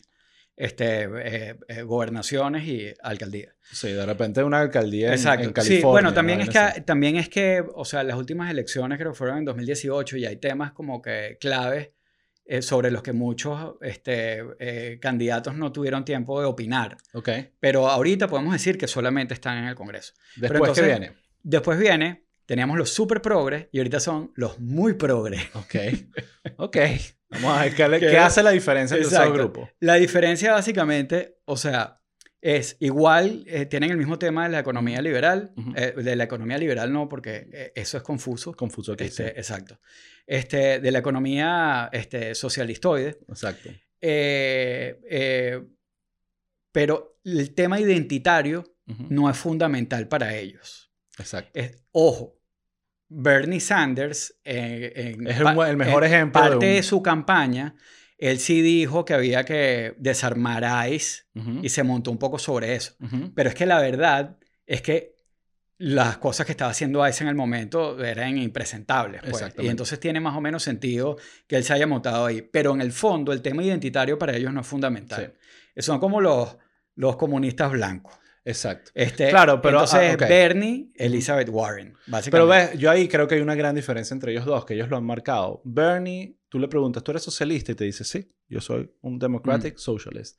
[0.57, 3.55] este, eh, eh, gobernaciones y alcaldías.
[3.61, 5.63] Sí, de repente una alcaldía en, en, California.
[5.63, 9.19] Sí, bueno, también es, que, también es que, o sea, las últimas elecciones creo que
[9.19, 11.91] fueron en 2018 y hay temas como que claves
[12.47, 16.97] eh, sobre los que muchos este, candidatos no tuvieron tiempo de opinar.
[17.61, 20.15] Pero ahorita podemos decir que solamente están en el Congreso.
[20.37, 21.13] Después, ¿qué viene?
[21.43, 25.43] Después viene, teníamos los super progres y ahorita son los muy progres.
[25.55, 25.75] Ok.
[26.57, 26.77] Ok.
[27.31, 29.71] Vamos a ver qué, hace la diferencia entre esos grupos.
[29.81, 32.01] La diferencia básicamente, o sea,
[32.45, 36.59] es igual, eh, tienen el mismo tema de la economía liberal, eh, de la economía
[36.59, 38.53] liberal no, porque eh, eso es confuso.
[38.53, 39.81] Confuso que este, Exacto.
[40.27, 43.19] Este, de la economía este, socialistoide.
[43.29, 43.71] Exacto.
[46.71, 48.77] pero el tema identitario
[49.09, 50.93] no es fundamental para ellos.
[51.19, 51.59] Exacto.
[51.93, 52.39] ojo,
[53.09, 56.43] Bernie Sanders, es el, mejor ejemplo.
[56.43, 57.75] Parte de, su campaña,
[58.25, 61.25] él sí dijo que había que desarmar a ICE
[61.63, 62.95] y se montó un poco sobre eso.
[63.35, 65.15] Pero es que la verdad es que
[65.77, 69.21] las cosas que estaba haciendo ICE en el momento eran impresentables.
[69.29, 69.45] Pues.
[69.59, 72.41] Y entonces tiene más o menos sentido que él se haya montado ahí.
[72.41, 75.35] Pero en el fondo, el tema identitario para ellos no es fundamental.
[75.77, 76.57] Son como los,
[76.95, 78.15] los comunistas blancos.
[78.47, 78.91] Exacto.
[78.95, 82.31] Este, claro, pero entonces ah, Bernie, Elizabeth Warren, básicamente.
[82.31, 84.89] Pero ves, yo ahí creo que hay una gran diferencia entre ellos dos, que ellos
[84.91, 85.63] lo han marcado.
[85.65, 87.73] Bernie, tú le preguntas, ¿tú eres socialista?
[87.73, 90.39] Y te dice, sí, yo soy un democratic socialist.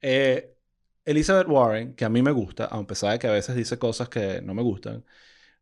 [0.00, 0.56] Eh,
[1.04, 4.08] Elizabeth Warren, que a mí me gusta, a pesar de que a veces dice cosas
[4.08, 5.04] que no me gustan,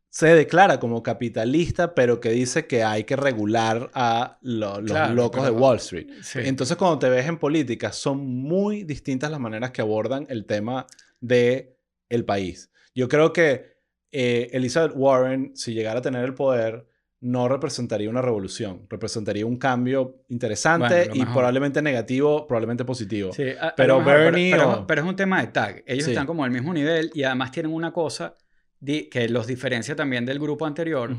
[0.09, 5.51] se declara como capitalista, pero que dice que hay que regular a los locos de
[5.51, 6.07] Wall Street.
[6.37, 10.87] Entonces, cuando te ves en política, son muy distintas las maneras que abordan el tema
[11.19, 11.77] de
[12.09, 12.71] el país.
[12.95, 13.79] Yo creo que
[14.13, 16.87] eh, Elizabeth Warren, si llegara a tener el poder,
[17.21, 23.33] no representaría una revolución, representaría un cambio interesante y probablemente negativo, probablemente positivo.
[23.77, 24.53] pero Bernie...
[24.87, 25.83] Pero, es un tema de tag.
[25.87, 28.37] Ellos están como al mismo nivel y además tienen una cosa
[28.85, 31.16] que los diferencia también del grupo anterior,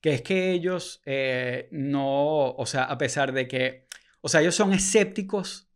[0.00, 3.86] que es que ellos eh, no, o sea, a pesar de que,
[4.20, 5.70] o sea, ellos son escépticos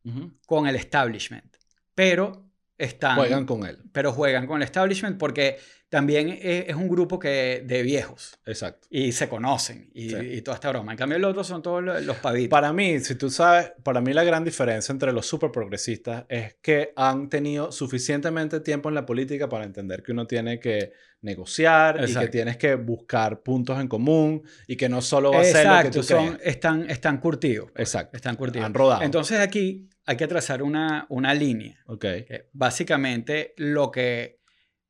[0.47, 1.57] con el establishment,
[1.95, 3.17] pero están...
[3.17, 3.79] Juegan con él.
[3.93, 5.59] Pero juegan con el establishment porque
[5.93, 8.41] también es, un grupo que, de viejos.
[8.47, 8.89] Exacto.
[8.89, 10.93] Y se conocen y, toda esta broma.
[10.93, 12.49] En cambio, el otro son todos los pavitos.
[12.49, 16.57] Para mí, si tú sabes, para mí la gran diferencia entre los super progresistas es
[16.63, 22.03] que han tenido suficientemente tiempo en la política para entender que uno tiene que negociar
[22.09, 25.67] y que tienes que buscar puntos en común y que no solo va a ser
[25.67, 27.71] lo que tú son, Están, están curtidos.
[27.71, 27.91] Pues.
[27.91, 28.17] Exacto.
[28.17, 28.65] Están curtidos.
[28.65, 29.03] Han rodado.
[29.03, 31.85] Entonces aquí hay que trazar una, una línea.
[31.85, 32.07] Ok.
[32.55, 34.41] básicamente lo que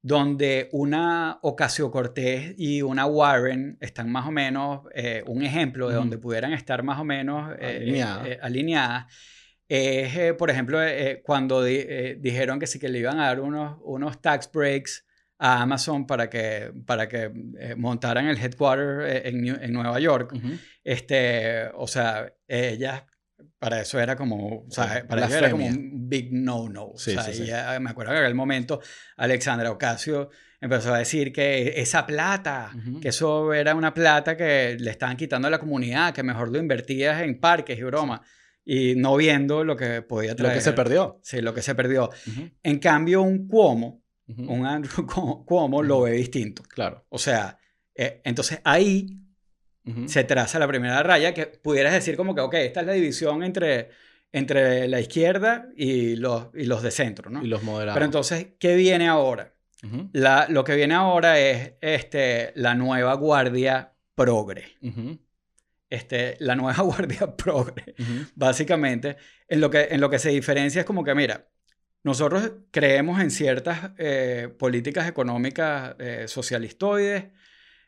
[0.02, 5.94] donde una Ocasio Cortés y una Warren están más o menos, eh, un ejemplo de
[5.94, 9.06] donde pudieran estar más o menos eh, eh, alineadas,
[9.68, 10.78] es, por ejemplo,
[11.24, 15.06] cuando dijeron que sí que le iban a dar unos, unos tax breaks
[15.38, 17.30] a Amazon para que, para que
[17.78, 20.34] montaran el headquarter en, en Nueva York.
[20.84, 23.04] este, o sea, ellas
[23.62, 26.86] para eso era como, o sea, para eso era como un big no-no.
[26.86, 27.48] o sea, sí,
[27.80, 28.80] me acuerdo que en aquel momento
[29.16, 34.90] Alexandra Ocasio empezó a decir que esa plata, que eso era una plata que le
[34.90, 38.20] estaban quitando a la comunidad, que mejor lo invertías en parques y broma,
[38.64, 40.54] y no viendo lo que podía traer.
[40.54, 41.20] Lo que se perdió.
[41.22, 42.10] Sí, lo que se perdió.
[42.64, 45.06] En cambio, un Cuomo, un Andrew
[45.46, 46.64] Cuomo, lo ve distinto.
[46.64, 47.06] Claro.
[47.10, 47.56] O sea,
[47.94, 49.06] eh, entonces ahí
[50.06, 53.42] se traza la primera raya, que pudieras decir como que, ok, esta es la división
[53.42, 53.90] entre,
[54.32, 57.42] entre la izquierda y los, y los de centro, ¿no?
[57.44, 57.94] Y los moderados.
[57.94, 59.52] Pero entonces, ¿qué viene ahora?
[60.12, 64.64] la, lo que viene ahora es este, la nueva guardia progre.
[65.90, 67.94] este, la nueva guardia progre.
[68.34, 69.16] Básicamente,
[69.48, 71.48] en lo, que, en lo que se diferencia es como que, mira,
[72.02, 77.26] nosotros creemos en ciertas eh, políticas económicas eh, socialistoides,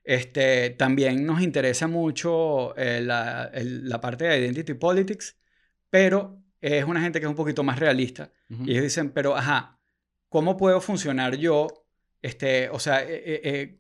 [0.05, 5.37] este, también nos interesa mucho eh, la, la, parte de identity politics,
[5.89, 8.31] pero es una gente que es un poquito más realista.
[8.49, 9.79] Y ellos dicen, pero ajá,
[10.29, 11.69] ¿cómo puedo funcionar yo?
[12.23, 13.79] Este, o sea, eh,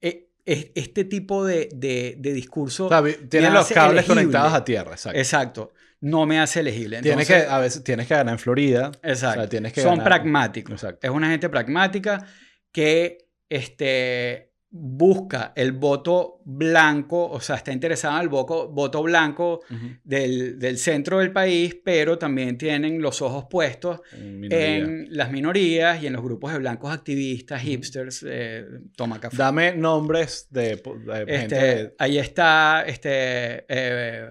[0.00, 2.88] eh, este tipo de, de, de discurso...
[3.28, 5.18] tiene los cables conectados a tierra, exacto.
[5.18, 5.72] Exacto.
[6.00, 7.02] No me hace elegible.
[7.02, 8.92] tienes que, a veces tienes que ganar en Florida.
[9.02, 9.48] Exacto.
[9.48, 10.74] tienes que Son pragmáticos.
[10.74, 11.06] Exacto.
[11.06, 12.24] Es una gente pragmática
[12.72, 19.60] que este, busca el voto blanco, o sea, está interesado en el voto, voto blanco
[20.04, 26.06] del, del, centro del país, pero también tienen los ojos puestos en, las minorías y
[26.06, 29.36] en los grupos de blancos activistas, hipsters, eh, toma café.
[29.36, 31.94] Dame nombres de, este, gente.
[31.98, 34.28] Ahí está, este, eh,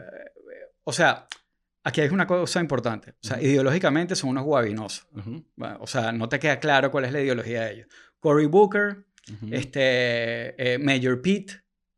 [0.83, 1.27] o sea,
[1.83, 3.11] aquí hay una cosa importante.
[3.11, 5.07] O sea, ideológicamente son unos guabinosos.
[5.79, 7.87] o sea, no te queda claro cuál es la ideología de ellos.
[8.19, 9.06] Cory Booker,
[9.51, 11.53] este, eh, Mayor Pete.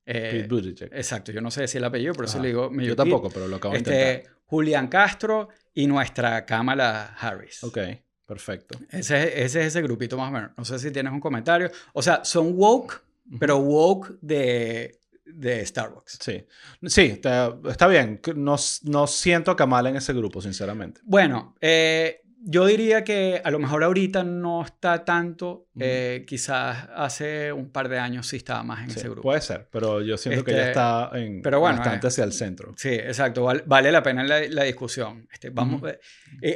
[0.06, 0.90] Eh, Pete Buttigieg.
[0.94, 3.48] Exacto, yo no sé si el apellido, pero eso le digo Mayor Yo tampoco, pero
[3.48, 7.64] lo acabo de este, Julián Castro y nuestra Kamala Harris.
[7.64, 7.78] Ok,
[8.26, 8.80] perfecto.
[8.90, 10.52] Ese, ese es ese grupito más o menos.
[10.58, 11.70] No sé si tienes un comentario.
[11.94, 13.02] O sea, son woke,
[13.40, 16.18] pero woke de, de Starbucks.
[16.20, 16.44] Sí,
[16.88, 18.20] sí, está bien.
[18.36, 21.02] No, no siento a Kamala en ese grupo, sinceramente.
[21.04, 27.52] Bueno, eh, yo diría que a lo mejor ahorita no está tanto, eh, quizás hace
[27.52, 29.24] un par de años sí estaba más en ese grupo.
[29.24, 32.74] Puede ser, pero yo siento que ya este, está en, bastante eh, hacia el centro.
[32.78, 35.28] Sí, exacto, vale, la pena la, discusión.
[35.32, 36.00] Este, vamos, eh,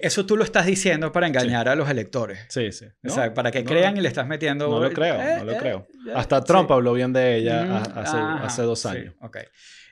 [0.04, 2.40] eso tú lo estás diciendo para engañar a los electores.
[2.50, 2.86] Sí, sí.
[3.06, 4.70] o sea, para que crean y le estás metiendo...
[4.70, 5.88] No lo creo, no lo creo.
[6.16, 9.16] Hasta Trump habló bien de ella hace, hace, dos años.
[9.20, 9.38] ok.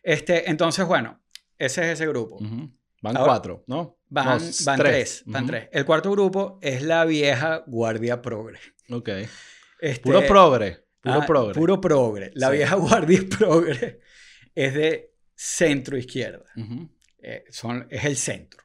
[0.04, 1.22] Este, entonces, bueno,
[1.58, 2.40] ese es ese grupo.
[3.02, 4.01] Van cuatro, ¿no?
[4.12, 5.24] Van, van tres.
[5.26, 5.70] Van tres.
[5.72, 8.60] El cuarto grupo es la vieja guardia progre.
[8.90, 9.10] Ok.
[9.80, 10.86] Este, puro progre.
[11.00, 11.54] Puro ah, progre.
[11.54, 12.32] Puro progre.
[12.36, 14.02] La vieja guardia progre
[14.54, 16.44] es de centro izquierda.
[17.24, 18.62] Eh, son, es el centro.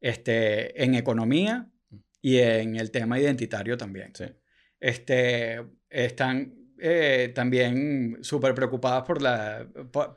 [0.00, 1.70] este, en economía
[2.20, 4.12] y en el tema identitario también.
[4.16, 4.24] Sí.
[4.80, 9.64] este, están eh, también súper preocupadas por la...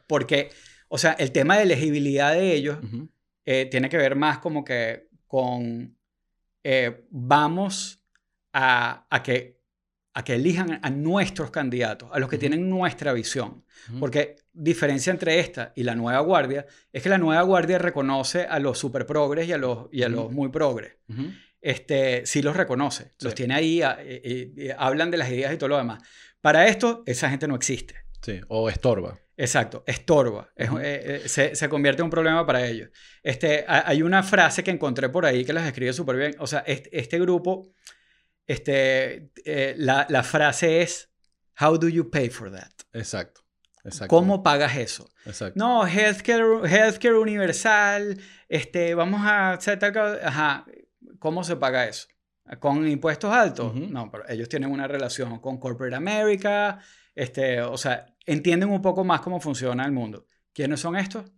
[0.07, 0.49] porque,
[0.87, 2.79] o sea, el tema de elegibilidad de ellos
[3.45, 5.97] eh, tiene que ver más como que con...
[6.63, 8.03] Eh, vamos
[8.51, 9.59] a, a, que,
[10.13, 13.63] a que elijan a nuestros candidatos, a los que tienen nuestra visión.
[13.99, 18.57] Porque diferencia entre esta y la nueva guardia es que la nueva guardia reconoce a
[18.57, 20.97] los super progres y a los, y a los muy progres
[21.65, 23.81] este, sí los reconoce, los tiene ahí,
[24.77, 26.03] hablan de las ideas y todo lo demás.
[26.39, 27.95] Para esto, esa gente no existe.
[28.21, 29.19] Sí, o estorba.
[29.37, 30.49] Exacto, estorba.
[30.55, 32.89] Eh, eh, se, se, convierte en un problema para ellos.
[33.21, 36.35] Este, hay una frase que encontré por ahí que las escribe súper bien.
[36.39, 37.73] O sea, este, este grupo,
[38.47, 41.11] este, eh, la, la, frase es,
[41.59, 42.71] How do you pay for that?
[42.93, 43.41] Exacto.
[43.83, 44.07] Exacto.
[44.07, 45.09] ¿Cómo pagas eso?
[45.25, 45.59] Exacto.
[45.59, 48.19] No, healthcare, healthcare universal,
[48.49, 50.19] este, vamos a hacer tal cosa.
[50.23, 50.65] Ajá,
[51.19, 52.07] ¿Cómo se paga eso?
[52.59, 53.73] ¿Con impuestos altos?
[53.75, 56.79] No, pero ellos tienen una relación con Corporate America,
[57.13, 60.27] este, o sea, entienden un poco más cómo funciona el mundo.
[60.53, 61.31] ¿Quiénes son estos?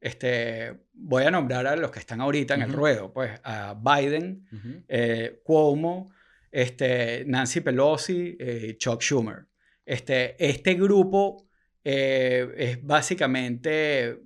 [0.00, 4.46] Este, voy a nombrar a los que están ahorita en el ruedo, pues a Biden,
[4.88, 6.12] eh, Cuomo,
[6.50, 9.46] este, Nancy Pelosi eh, Chuck Schumer.
[9.84, 11.48] Este, este grupo
[11.82, 14.20] eh, es básicamente,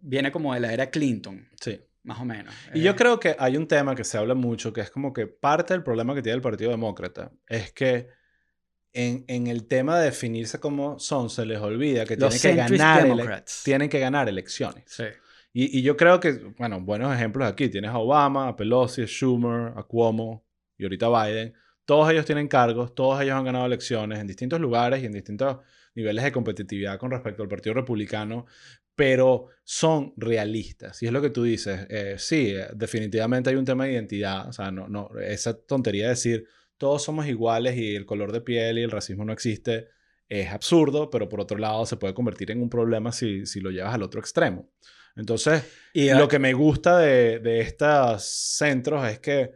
[0.00, 1.48] viene como de la era Clinton.
[1.60, 1.80] Sí.
[2.02, 2.54] Más o menos.
[2.74, 5.26] Y yo creo que hay un tema que se habla mucho, que es como que
[5.26, 8.08] parte del problema que tiene el Partido Demócrata es que
[8.94, 13.44] en, en el tema de definirse como son, se les olvida que tienen que, ganar
[13.64, 14.84] tienen que ganar elecciones.
[14.86, 15.04] Sí.
[15.52, 17.68] Y, y, yo creo que, bueno, buenos ejemplos aquí.
[17.68, 20.44] Tienes a Obama, a Pelosi, a Schumer, a Cuomo
[20.78, 21.54] y ahorita Biden.
[21.84, 25.58] Todos ellos tienen cargos, todos ellos han ganado elecciones en distintos lugares y en distintos
[25.94, 28.46] niveles de competitividad con respecto al Partido Republicano,
[28.94, 31.02] pero son realistas.
[31.02, 31.86] Y es lo que tú dices.
[31.88, 34.48] Eh, sí, eh, definitivamente hay un tema de identidad.
[34.48, 36.46] O sea, no, no, esa tontería de decir
[36.84, 39.88] todos somos iguales y el color de piel y el racismo no existe
[40.28, 43.70] es absurdo, pero por otro lado se puede convertir en un problema si, si lo
[43.70, 44.68] llevas al otro extremo.
[45.16, 45.64] Entonces,
[45.94, 49.52] y, lo que me gusta de, de estos centros es que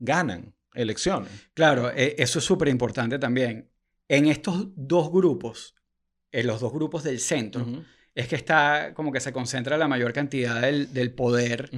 [0.00, 1.30] ganan elecciones.
[1.54, 3.70] Claro, e, eso es súper importante también.
[4.08, 5.76] En estos dos grupos,
[6.32, 7.64] en los dos grupos del centro,
[8.12, 11.70] es que está como que se concentra la mayor cantidad del, del poder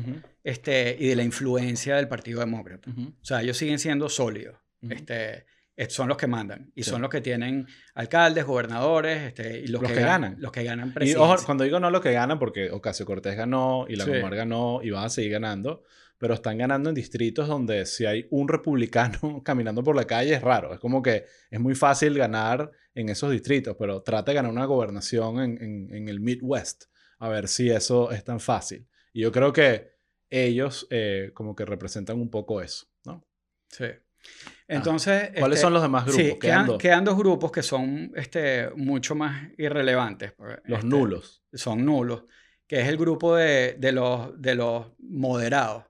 [0.42, 2.90] este, y de la influencia del Partido Demócrata.
[2.90, 4.56] O sea, ellos siguen siendo sólidos.
[4.82, 5.46] Este,
[5.88, 9.94] son los que mandan y son los que tienen alcaldes, gobernadores este, y los, que,
[9.94, 13.36] ganan, Los que ganan Y ojo, cuando digo no los que ganan, porque Ocasio Cortés
[13.36, 14.10] ganó y la sí.
[14.10, 15.84] ganó y van a seguir ganando,
[16.18, 20.42] pero están ganando en distritos donde si hay un republicano caminando por la calle es
[20.42, 20.74] raro.
[20.74, 24.64] Es como que es muy fácil ganar en esos distritos, pero trata de ganar una
[24.64, 26.86] gobernación en, en, el Midwest,
[27.20, 28.88] a ver si eso es tan fácil.
[29.12, 29.92] Y yo creo que
[30.28, 33.24] ellos eh, como que representan un poco eso, ¿no?
[33.68, 33.86] Sí.
[34.66, 36.22] Entonces, ¿cuáles este, son los demás grupos?
[36.22, 40.32] Sí, quedan, quedan, dos grupos que son este, mucho más irrelevantes.
[40.32, 41.42] Pues, los este, nulos.
[41.52, 42.24] Son nulos,
[42.66, 45.84] que es el grupo de, de, los, de los moderados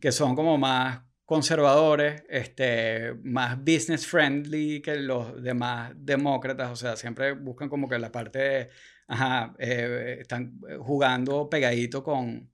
[0.00, 6.96] que son como más conservadores, este, más business friendly que los demás demócratas, o sea,
[6.96, 8.68] siempre buscan como que la parte,
[9.08, 12.50] ajá, eh, están jugando pegadito con,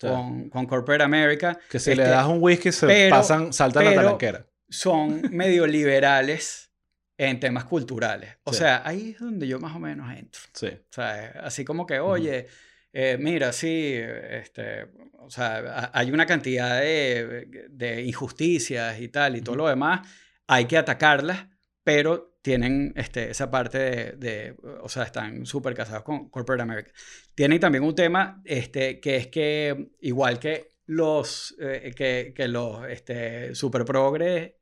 [0.00, 1.58] con, con, Corporate America.
[1.68, 4.46] Que si le este, das un whisky se pasan, saltan la talanquera.
[4.68, 6.72] Son medio liberales
[7.16, 8.38] en temas culturales.
[8.44, 10.40] O sea, ahí es donde yo más o menos entro.
[10.52, 10.66] Sí.
[10.66, 12.46] O sea, así como que, oye,
[12.92, 14.86] eh, mira, sí, este,
[15.18, 20.08] o sea, hay una cantidad de, de injusticias y tal y todo lo demás,
[20.46, 21.46] hay que atacarlas,
[21.82, 26.92] pero tienen este, esa parte de, de o sea, están súper casados con Corporate America.
[27.34, 32.88] Tienen también un tema este, que es que, igual que los, eh, que, que, los
[32.88, 34.52] este, super progres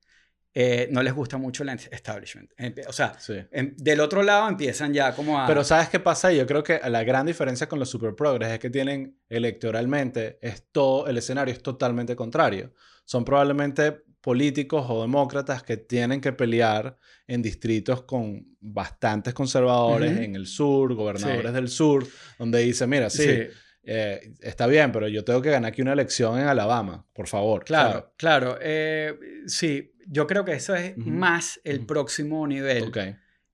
[0.55, 2.51] eh, no les gusta mucho el establishment.
[2.87, 3.17] O sea,
[3.51, 5.47] del otro lado empiezan ya como a...
[5.47, 6.31] Pero ¿sabes qué pasa?
[6.31, 10.67] Yo creo que la gran diferencia con los super progres es que tienen electoralmente, es
[10.71, 12.75] todo, el escenario es totalmente contrario.
[13.07, 20.37] Son probablemente políticos o demócratas que tienen que pelear en distritos con bastantes conservadores en
[20.37, 22.07] el sur, gobernadores del sur,
[22.39, 23.49] donde dicen, mira, sí,
[23.85, 27.65] eh, está bien, pero yo tengo que ganar aquí una elección en Alabama, por favor.
[27.65, 28.59] Claro, claro.
[28.61, 29.15] Eh,
[29.47, 32.93] sí, yo creo que eso es más el próximo nivel.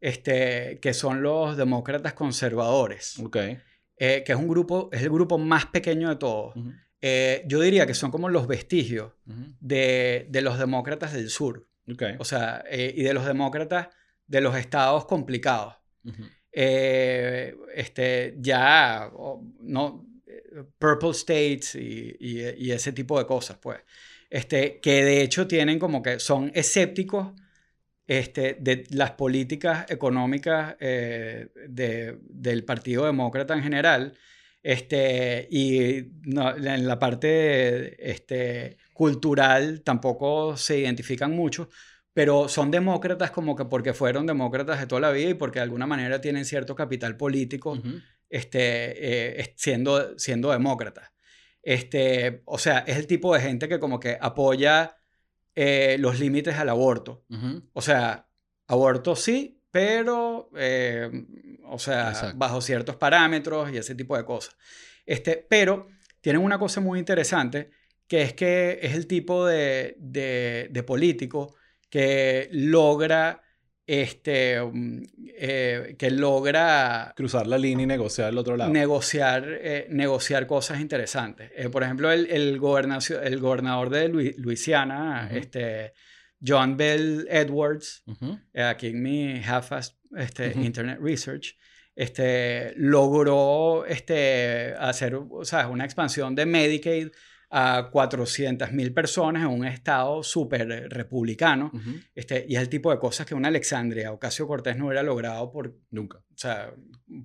[0.01, 3.18] Este, que son los demócratas conservadores.
[3.18, 3.59] Okay.
[3.97, 6.55] Eh, que es un grupo, es el grupo más pequeño de todos.
[7.01, 9.12] Eh, yo diría que son como los vestigios
[9.61, 11.68] de, de, los demócratas del sur.
[11.93, 12.14] Okay.
[12.18, 13.89] O sea, eh, y de los demócratas
[14.26, 15.74] de los estados complicados.
[16.53, 19.11] este, ya,
[19.61, 20.07] no,
[20.78, 23.80] Purple States y, y, y, ese tipo de cosas, pues
[24.30, 27.32] este, que de hecho tienen como que son escépticos
[28.07, 34.14] este, de las políticas económicas eh, del Partido Demócrata en general.
[34.62, 41.70] Este, y en la parte este, cultural tampoco se identifican mucho,
[42.12, 45.64] pero son demócratas como que porque fueron demócratas de toda la vida y porque de
[45.64, 47.80] alguna manera tienen cierto capital político
[48.29, 51.11] este, eh, siendo, siendo demócratas.
[51.62, 54.97] Este, o sea, es el tipo de gente que como que apoya
[55.55, 57.24] eh, los límites al aborto.
[57.72, 58.29] O sea,
[58.66, 61.11] aborto sí, pero, eh,
[61.64, 64.57] o sea, bajo ciertos parámetros y ese tipo de cosas.
[65.05, 65.89] Este, pero
[66.20, 67.70] tienen una cosa muy interesante,
[68.07, 71.55] que es que es el tipo de, de, de político
[71.91, 73.43] que logra
[73.89, 75.03] este, mm,
[75.39, 77.14] eh, que logra...
[77.16, 78.70] Cruzar la línea y negociar el otro lado.
[78.70, 81.51] Negociar, eh, negociar cosas interesantes.
[81.57, 82.61] Eh, por ejemplo, el, el,
[83.22, 85.95] el gobernador de Luisiana, este,
[86.47, 88.05] John Bell Edwards,
[88.55, 89.72] aquí en mi half
[90.14, 91.57] este, Internet Research,
[91.97, 97.09] este, logró este, hacer o sea, una expansión de Medicaid
[97.51, 101.73] a 400.000 personas en un estado súper republicano.
[102.15, 105.51] este, y es el tipo de cosas que una Alexandria Ocasio Cortés no hubiera logrado
[105.51, 105.75] por...
[105.91, 106.19] Nunca.
[106.19, 106.73] O sea,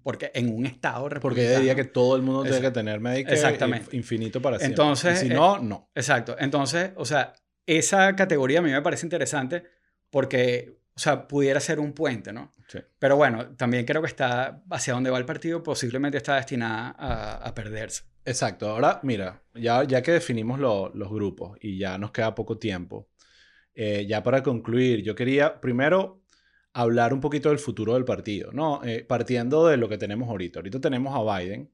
[0.01, 1.21] porque en un estado republicano...
[1.21, 3.95] Porque ella diría que todo el mundo tiene que tener Exactamente.
[3.95, 4.73] infinito para siempre.
[4.73, 5.89] Entonces, si no, no.
[5.93, 6.35] Exacto.
[6.39, 7.33] Entonces, o sea,
[7.65, 9.63] esa categoría a mí me parece interesante
[10.09, 12.51] porque, o sea, pudiera ser un puente, ¿no?
[12.67, 12.79] Sí.
[12.99, 17.35] Pero bueno, también creo que está hacia donde va el partido, posiblemente está destinada a,
[17.37, 18.03] a perderse.
[18.25, 18.69] Exacto.
[18.69, 23.09] Ahora, mira, ya, ya que definimos los grupos y ya nos queda poco tiempo,
[23.75, 26.21] eh, ya para concluir, yo quería primero
[26.73, 28.83] hablar un poquito del futuro del partido, ¿no?
[28.83, 30.59] Eh, partiendo de lo que tenemos ahorita.
[30.59, 31.71] Ahorita tenemos a Biden,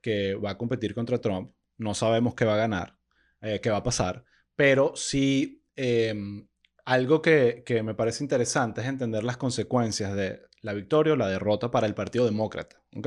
[0.00, 1.52] que va a competir contra Trump.
[1.76, 2.96] No sabemos qué va a ganar,
[3.40, 6.46] eh, qué va a pasar, pero sí em,
[6.90, 11.28] algo que, que me parece interesante es entender las consecuencias de la victoria o la
[11.28, 13.06] derrota para el Partido Demócrata, ¿ok?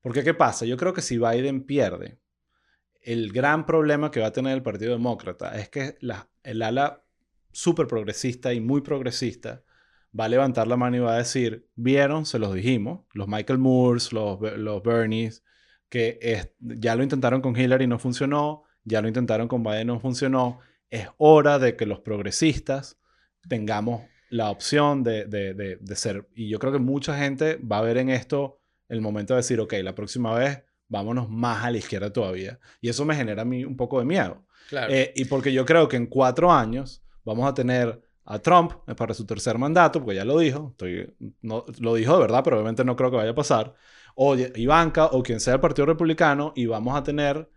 [0.00, 0.64] Porque ¿qué pasa?
[0.64, 2.18] Yo creo que si Biden pierde,
[3.02, 5.98] el gran problema que va a tener el Partido Demócrata es que
[6.42, 7.04] el ala
[7.50, 9.62] súper progresista y muy progresista
[10.18, 13.58] va a levantar la mano y va a decir, vieron, se los dijimos, los Michael
[13.58, 15.44] Moores, los, los Bernies,
[15.90, 19.84] que ya lo intentaron con Hillary y no funcionó, ya lo intentaron con Biden y
[19.84, 22.96] no funcionó, es hora de que los progresistas
[23.48, 27.82] tengamos la opción de, de, de ser, y yo creo que mucha gente va a
[27.82, 31.78] ver en esto el momento de decir, ok, la próxima vez vámonos más a la
[31.78, 32.58] izquierda todavía.
[32.80, 34.44] Y eso me genera a mí un poco de miedo.
[34.68, 34.92] Claro.
[34.92, 39.14] Eh, y porque yo creo que en cuatro años vamos a tener a Trump para
[39.14, 42.84] su tercer mandato, porque ya lo dijo, estoy, no, lo dijo de verdad, pero obviamente
[42.84, 43.74] no creo que vaya a pasar,
[44.14, 47.48] o Ivanka o quien sea el Partido Republicano, y vamos a tener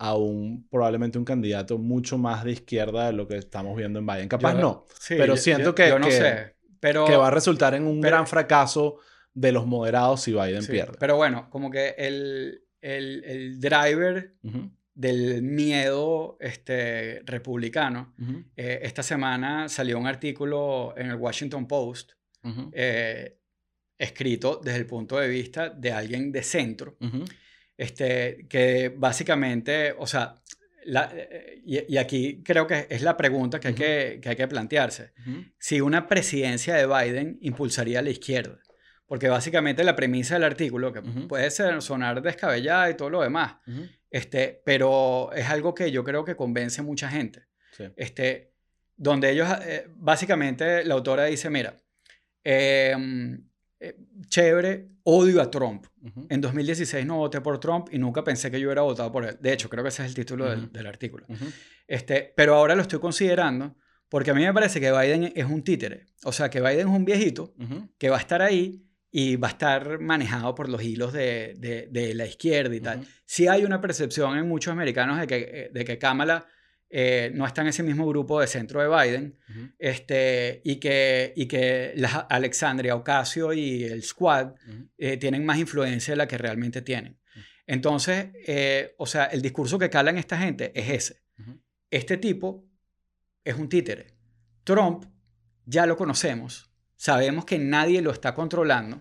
[0.00, 4.06] a un probablemente un candidato mucho más de izquierda de lo que estamos viendo en
[4.06, 4.28] Biden.
[4.28, 8.26] Capaz no, pero siento que, no sé, pero, que va a resultar en un gran
[8.26, 8.96] fracaso
[9.34, 10.96] de los moderados si Biden pierde.
[10.98, 14.36] Pero bueno, como que el, el, el driver
[14.94, 18.14] del miedo este, republicano,
[18.56, 22.12] eh, esta semana salió un artículo en el Washington Post
[22.72, 23.36] eh,
[23.98, 26.96] escrito desde el punto de vista de alguien de centro,
[27.80, 30.34] este, que básicamente, o sea,
[30.84, 34.46] la, eh, y, aquí creo que es la pregunta que hay, que, que, hay que
[34.46, 35.14] plantearse.
[35.58, 38.58] Si una presidencia de Biden impulsaría a la izquierda.
[39.06, 43.54] Porque básicamente la premisa del artículo, que puede ser, sonar descabellada y todo lo demás,
[44.10, 47.46] este, pero es algo que yo creo que convence a mucha gente.
[47.96, 48.52] Este,
[48.94, 51.74] donde ellos, eh, básicamente la autora dice, mira,
[52.44, 53.49] em,
[53.80, 53.96] eh,
[54.28, 55.86] chévere, odio a Trump.
[56.28, 59.38] En 2016 no voté por Trump y nunca pensé que yo hubiera votado por él.
[59.40, 61.26] De hecho, creo que ese es el título del, del, artículo.
[61.86, 63.74] este, pero ahora lo estoy considerando
[64.10, 66.06] porque a mí me parece que Biden es un títere.
[66.24, 67.54] O sea, que Biden es un viejito
[67.96, 72.14] que va a estar ahí y va a estar manejado por los hilos de, de,
[72.14, 73.06] la izquierda y tal.
[73.24, 76.46] Sí hay una percepción en muchos americanos de que, eh, de que Kamala
[76.90, 79.38] eh, no está en ese mismo grupo de centro de Biden
[79.78, 84.54] este, y, que, y que la Alexandria Ocasio y el Squad
[84.98, 87.18] eh, tienen más influencia de la que realmente tienen.
[87.66, 88.30] Entonces,
[88.98, 91.22] o sea, el discurso que calan esta gente es ese.
[91.88, 92.68] Este tipo
[93.44, 94.16] es un títere.
[94.64, 95.04] Trump
[95.64, 96.70] ya lo conocemos
[97.00, 99.00] sabemos que nadie lo está controlando,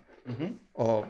[0.72, 1.06] o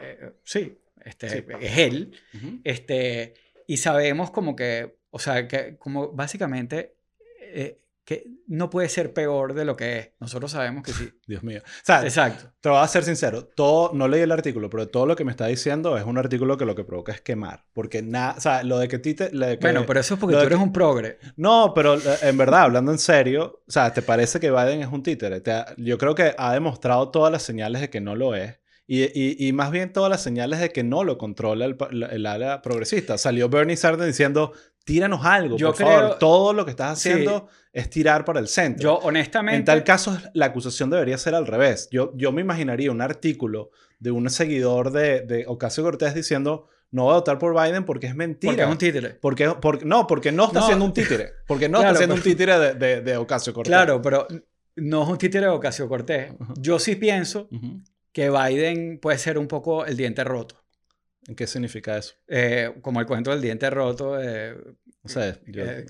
[0.00, 2.16] eh, sí, este, es él,
[2.62, 3.34] este,
[3.66, 6.96] y sabemos como que, o sea, que como básicamente
[7.40, 7.80] eh,
[8.10, 10.10] que no puede ser peor de lo que es.
[10.18, 11.12] Nosotros sabemos que sí.
[11.28, 11.60] Dios mío.
[11.64, 12.52] O sea, Exacto.
[12.60, 13.44] Te voy a ser sincero.
[13.44, 16.56] Todo, no leí el artículo, pero todo lo que me está diciendo es un artículo
[16.56, 17.66] que lo que provoca es quemar.
[17.72, 19.30] Porque nada, o sea, lo de que Tite...
[19.60, 21.18] bueno, pero eso es porque tú eres un progre.
[21.36, 24.88] No, pero eh, en verdad, hablando en serio, o sea, ¿te parece que Biden es
[24.88, 25.40] un títere?
[25.76, 28.58] yo creo que ha demostrado todas las señales de que no lo es.
[28.92, 31.76] Y, y, más bien todas las señales de que no lo controla el,
[32.10, 33.18] el, área progresista.
[33.18, 34.52] Salió Bernie Sanders diciendo,
[34.90, 36.18] tíranos algo, por favor.
[36.18, 38.82] Todo lo que estás haciendo es tirar para el centro.
[38.82, 39.58] Yo, honestamente...
[39.58, 41.88] En tal caso, la acusación debería ser al revés.
[41.92, 43.70] Yo, yo me imaginaría un artículo
[44.00, 48.08] de un seguidor de, de Ocasio Cortés diciendo no voy a votar por Biden porque
[48.08, 48.50] es mentira.
[48.50, 49.10] Porque es un títere.
[49.20, 51.34] Porque, porque, no, porque no está siendo un títere.
[51.46, 53.70] Porque no está siendo un títere de, de, de, Ocasio Cortés.
[53.70, 54.26] Claro, pero
[54.74, 56.32] no es un títere de Ocasio Cortés.
[56.58, 57.48] Yo sí pienso
[58.10, 60.59] que Biden puede ser un poco el diente roto.
[61.30, 62.14] ¿En qué significa eso?
[62.26, 64.20] Eh, como el cuento del diente roto.
[64.20, 64.52] Eh,
[65.04, 65.32] o sea,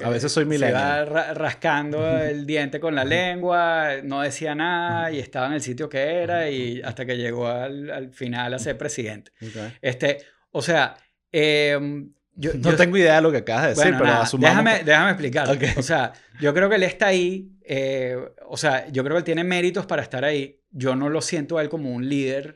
[0.04, 1.06] a veces soy millennial.
[1.06, 5.62] Se va rascando el diente con la lengua, no decía nada y estaba en el
[5.62, 9.32] sitio que era y hasta que llegó al, al final a ser presidente.
[9.80, 10.18] Este,
[10.50, 10.94] o sea,
[11.32, 15.10] em, yo, no tengo idea de lo que acabas de decir, pero asumamos déjame, déjame
[15.12, 15.58] explicar.
[15.78, 19.24] O sea, yo creo que él está ahí, eh, o sea, yo creo que él
[19.24, 20.60] tiene méritos para estar ahí.
[20.70, 22.54] Yo no lo siento a él como un líder,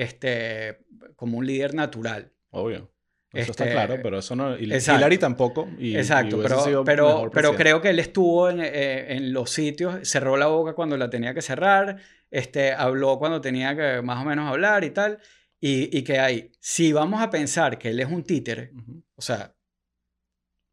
[0.00, 0.78] este,
[1.16, 2.32] como un líder natural.
[2.50, 2.90] Obvio.
[3.32, 4.58] Eso está este, claro, pero eso no.
[4.58, 5.68] Y Hillary tampoco.
[5.78, 10.36] Y, exacto, pero, pero, pero creo que él estuvo en, eh, en, los sitios, cerró
[10.36, 11.98] la boca cuando la tenía que cerrar,
[12.30, 15.18] este, habló cuando tenía que más o menos hablar y tal.
[15.60, 18.72] Y, y que hay, si vamos a pensar que él es un títere,
[19.14, 19.54] o sea,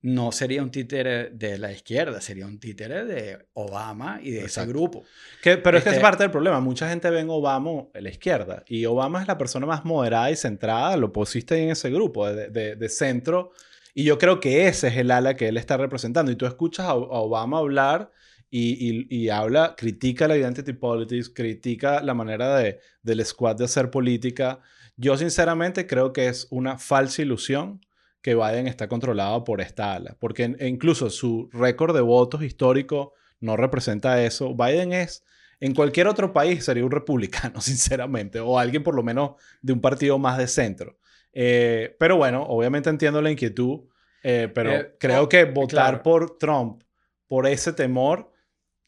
[0.07, 4.65] no sería un títere de la izquierda, sería un títere de Obama y de ese
[4.65, 5.03] grupo.
[5.41, 6.61] Que, pero es que es este parte del problema.
[6.61, 10.31] Mucha gente ve en Obama en la izquierda y Obama es la persona más moderada
[10.31, 13.51] y centrada, lo pusiste en ese grupo de, de, de, centro.
[13.93, 16.31] Y yo creo que ese es el ala que él está representando.
[16.31, 18.09] Y tú escuchas a, Obama hablar
[18.49, 23.65] y, y, y, habla, critica la identity politics, critica la manera de, del squad de
[23.65, 24.61] hacer política.
[24.95, 27.81] Yo sinceramente creo que es una falsa ilusión
[28.27, 33.55] que Biden está controlado por esta ala, porque incluso su récord de votos histórico no
[33.55, 34.53] representa eso.
[34.53, 35.23] Biden es,
[35.61, 39.79] en cualquier otro país sería un republicano, sinceramente, o alguien por lo menos de un
[39.79, 40.99] partido más de centro.
[41.31, 43.85] Eh, pero bueno, obviamente entiendo la inquietud,
[44.23, 46.83] eh, pero eh, creo oh, que votar por Trump
[47.29, 48.33] por ese temor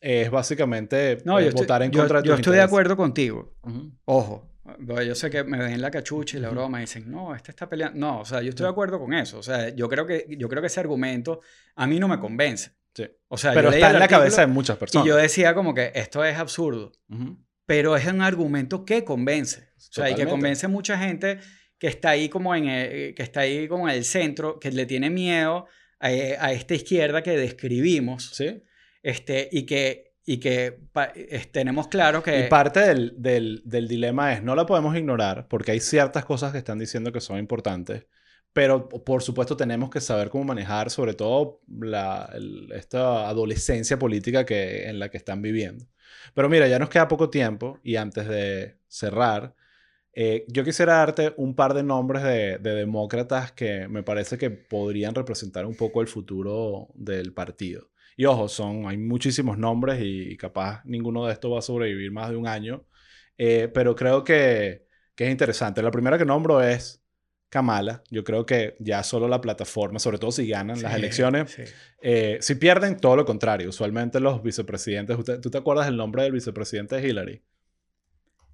[0.02, 3.54] es básicamente no, votar en contra de Yo estoy de acuerdo contigo.
[4.04, 4.49] Ojo,
[5.06, 7.68] yo sé que me ven la cachucha y la broma y dicen, no, este está
[7.70, 8.00] peleando.
[8.00, 9.40] No, o sea, yo estoy de acuerdo con eso.
[9.40, 11.42] O sea, yo creo que, yo creo que ese argumento
[11.76, 12.72] a mí no me convence.
[12.94, 13.06] Sí.
[13.28, 15.06] O sea, pero está en la cabeza de muchas personas.
[15.06, 16.92] Y yo decía como que esto es absurdo.
[17.66, 19.70] Pero es un argumento que convence.
[19.78, 21.40] O sea, y que convence a mucha gente
[21.78, 24.86] que está ahí como en el, que está ahí como en el centro, que le
[24.86, 25.68] tiene miedo
[26.00, 28.32] a, a esta izquierda que describimos.
[28.34, 28.64] Sí.
[29.02, 30.78] Este, y que y que
[31.52, 32.46] tenemos claro que...
[32.46, 36.52] Y parte del, del, del, dilema es, no la podemos ignorar porque hay ciertas cosas
[36.52, 38.06] que están diciendo que son importantes,
[38.54, 42.32] pero por supuesto tenemos que saber cómo manejar sobre todo la,
[42.76, 45.88] esta adolescencia política que, en la que están viviendo.
[46.36, 49.56] Pero mira, ya nos queda poco tiempo y antes de cerrar,
[50.14, 54.52] eh, yo quisiera darte un par de nombres de, de demócratas que me parece que
[54.52, 57.89] podrían representar un poco el futuro del partido.
[58.20, 62.30] Y ojo, son, hay muchísimos nombres y, capaz ninguno de estos va a sobrevivir más
[62.30, 62.86] de un año.
[63.38, 65.82] Eh, pero creo que, que, es interesante.
[65.82, 67.02] La primera que nombro es
[67.48, 68.04] Kamala.
[68.10, 71.58] Yo creo que ya solo la plataforma, sobre todo si ganan las elecciones,
[72.02, 73.70] eh, si pierden, todo lo contrario.
[73.70, 77.42] Usualmente los vicepresidentes, ¿tú te acuerdas el nombre del vicepresidente de Hillary?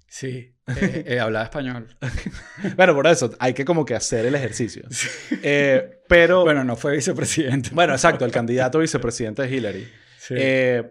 [0.08, 1.88] Sí, eh, eh, hablaba español.
[2.76, 4.84] bueno, por eso hay que como que hacer el ejercicio.
[5.42, 6.42] Eh, pero...
[6.42, 7.70] Bueno, no fue vicepresidente.
[7.72, 9.88] Bueno, exacto, el candidato vicepresidente de Hillary.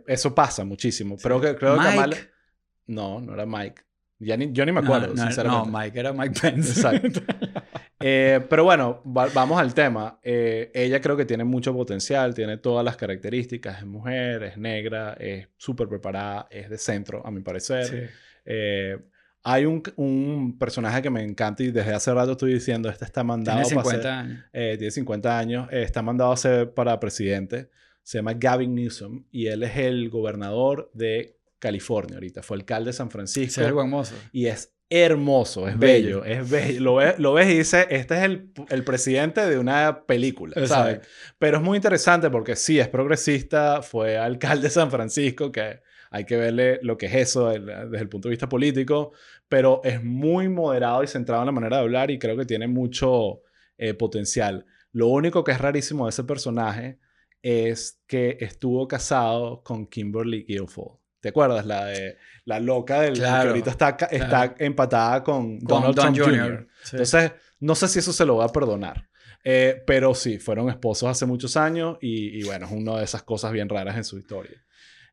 [0.07, 1.17] eso pasa muchísimo.
[1.21, 2.17] Pero que, creo que Kamala...
[2.87, 3.81] No, no era Mike.
[4.19, 5.69] Ya ni, yo ni me acuerdo, no, sinceramente.
[5.69, 6.71] No, Mike era Mike Pence.
[6.71, 7.21] Exacto.
[7.97, 10.19] pero bueno, vamos al tema.
[10.23, 13.79] ella creo que tiene mucho potencial, tiene todas las características.
[13.79, 17.85] Es mujer, es negra, es súper preparada, es de centro, a mi parecer.
[17.85, 18.15] Sí.
[18.45, 18.97] Eh,
[19.43, 23.23] hay un, un, personaje que me encanta y desde hace rato estoy diciendo, este está
[23.23, 24.43] mandado tiene 50 años.
[24.51, 27.69] Eh, tiene 50 años, eh, está mandado a ser para presidente,
[28.01, 32.93] se llama Gavin Newsom y él es el gobernador de California ahorita, fue alcalde de
[32.93, 33.61] San Francisco.
[33.61, 34.15] es hermoso.
[34.31, 36.81] Y es hermoso, es bello, es bello.
[36.81, 41.01] Lo ves, lo ves y dice, este es el, el presidente de una película, ¿sabes?
[41.37, 45.81] Pero es muy interesante porque sí, es progresista, fue alcalde de San Francisco, que
[46.11, 49.11] hay que verle lo que es eso desde el punto de vista político,
[49.47, 52.67] pero es muy moderado y centrado en la manera de hablar y creo que tiene
[52.67, 53.41] mucho
[53.77, 54.65] eh, potencial.
[54.91, 56.99] Lo único que es rarísimo de ese personaje
[57.41, 60.99] es que estuvo casado con Kimberly Guilfoyle.
[61.19, 61.65] ¿Te acuerdas?
[61.65, 66.67] La de la loca del que ahorita está, está empatada con, Donald Trump Jr.
[66.91, 69.09] Entonces, no sé si eso se lo va a perdonar.
[69.43, 73.23] Eh, pero sí, fueron esposos hace muchos años y, y, bueno, es una de esas
[73.23, 74.63] cosas bien raras en su historia.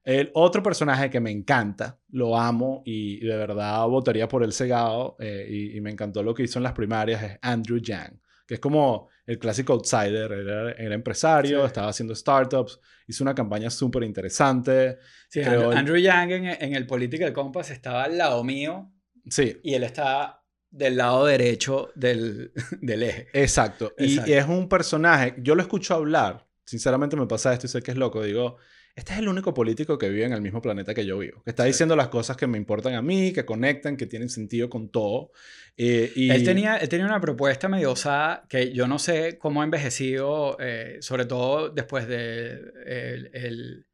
[0.05, 5.17] El otro personaje que me encanta, lo amo y de verdad votaría por él cegado
[5.21, 8.61] eh, y, me encantó lo que hizo en las primarias es Andrew Yang, que es
[8.61, 14.99] como el clásico outsider, era, empresario, estaba haciendo startups, hizo una campaña súper interesante.
[15.29, 18.93] Sí, Andrew, Yang en, en, el Political Compass estaba al lado mío.
[19.31, 19.61] Sí.
[19.63, 20.43] Y él estaba
[20.73, 23.29] del lado derecho del, del eje.
[23.35, 23.93] Exacto.
[23.99, 27.93] Y es un personaje, yo lo escucho hablar, sinceramente me pasa esto y sé que
[27.93, 28.57] es loco, digo,
[28.95, 31.51] este es el único político que vive en el mismo planeta que yo vivo, que
[31.51, 34.91] está diciendo las cosas que me importan a mí, que conectan, que tienen sentido con
[34.91, 35.31] todo.
[35.77, 36.31] Eh, y...
[36.31, 40.59] él, tenía, él tenía una propuesta medio osada que yo no sé cómo ha envejecido,
[40.61, 43.87] eh, sobre todo después de el,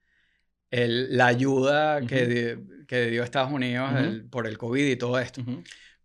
[0.70, 2.58] el, la ayuda que,
[2.88, 3.90] que, dio Estados Unidos
[4.30, 5.42] por el COVID y todo esto.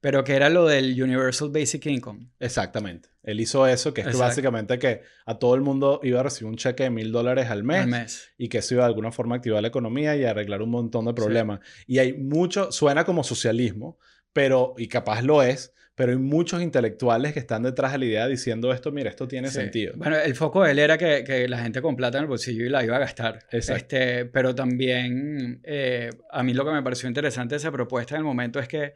[0.03, 2.27] Pero que era lo del Universal Basic Income.
[2.41, 3.07] Exactamente.
[3.23, 6.57] Él hizo eso, que es básicamente que a todo el mundo iba a recibir un
[6.57, 9.61] cheque de mil dólares al mes, y que eso iba de alguna forma a activar
[9.61, 11.61] la economía y arreglar un montón de problemas.
[11.87, 13.97] Y hay mucho, suena como socialismo,
[14.33, 18.27] pero, y capaz lo es, pero hay muchos intelectuales que están detrás de la idea
[18.27, 19.93] diciendo esto, mira, esto tiene sentido.
[19.95, 22.65] Bueno, el foco de él era que, que, la gente con plata en el bolsillo
[22.65, 23.39] y la iba a gastar.
[23.49, 28.19] Este, pero también eh, a mí lo que me pareció interesante de esa propuesta en
[28.19, 28.95] el momento es que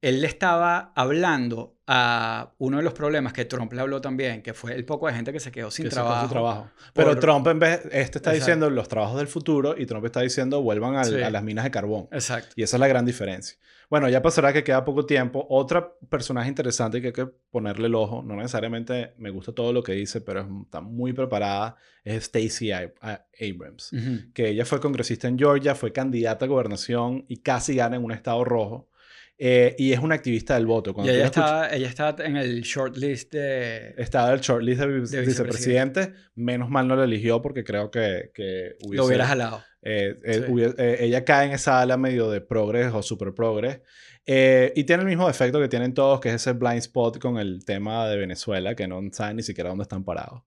[0.00, 4.54] él le estaba hablando a uno de los problemas que Trump le habló también, que
[4.54, 6.28] fue el poco de gente que se quedó sin trabajo.
[6.28, 6.70] trabajo.
[6.92, 10.62] Pero Trump en vez, este está diciendo los trabajos del futuro y Trump está diciendo
[10.62, 12.08] vuelvan a las minas de carbón.
[12.10, 12.54] Exacto.
[12.56, 13.56] Y esa es la gran diferencia.
[13.88, 15.46] Bueno, ya pasará que queda poco tiempo.
[15.48, 19.82] Otra personaje interesante que hay que ponerle el ojo, no necesariamente me gusta todo lo
[19.82, 23.92] que dice, pero está muy preparada, es Stacey Abrams,
[24.34, 28.10] que ella fue congresista en Georgia, fue candidata a gobernación y casi gana en un
[28.10, 28.88] estado rojo.
[29.38, 30.94] Eh, y es una activista del voto.
[30.94, 33.94] Cuando y ella está, ella está en el shortlist de...
[33.98, 36.14] Estaba en el shortlist de, vicepresidente.
[36.34, 38.96] Menos mal no la eligió porque creo que, que hubiese...
[38.96, 39.62] Lo hubiera jalado.
[39.82, 43.80] Eh, eh, ella cae en esa ala medio de progres o super progres.
[44.26, 47.64] y tiene el mismo defecto que tienen todos, que es ese blind spot con el
[47.64, 50.42] tema de Venezuela, que no saben ni siquiera dónde están parados.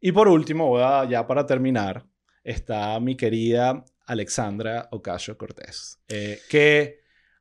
[0.00, 2.04] Y por último, voy a, ya para terminar,
[2.42, 5.98] está mi querida Alexandra Ocasio Cortés,
[6.48, 6.97] que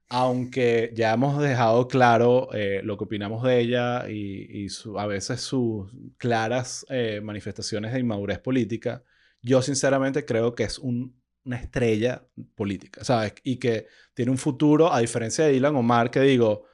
[0.09, 4.67] aunque ya hemos dejado claro eh, lo que opinamos de ella y,
[4.97, 9.03] a veces sus claras eh, manifestaciones de inmadurez política,
[9.41, 11.11] yo sinceramente creo que es una
[11.55, 12.25] estrella
[12.55, 13.33] política, ¿sabes?
[13.43, 16.65] Y que tiene un futuro, a diferencia de Dylan Omar, que digo,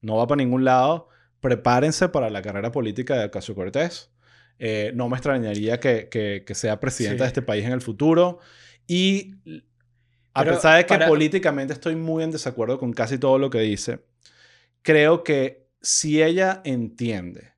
[0.00, 1.08] no va para ningún lado,
[1.40, 4.10] prepárense para la carrera política de Ocasio Cortés.
[4.58, 8.40] Eh, no me extrañaría que, que, sea presidenta de este país en el futuro.
[8.86, 9.34] Y
[10.40, 14.00] a pesar de que políticamente estoy muy en desacuerdo con casi todo lo que dice,
[14.82, 17.54] creo que si ella entiende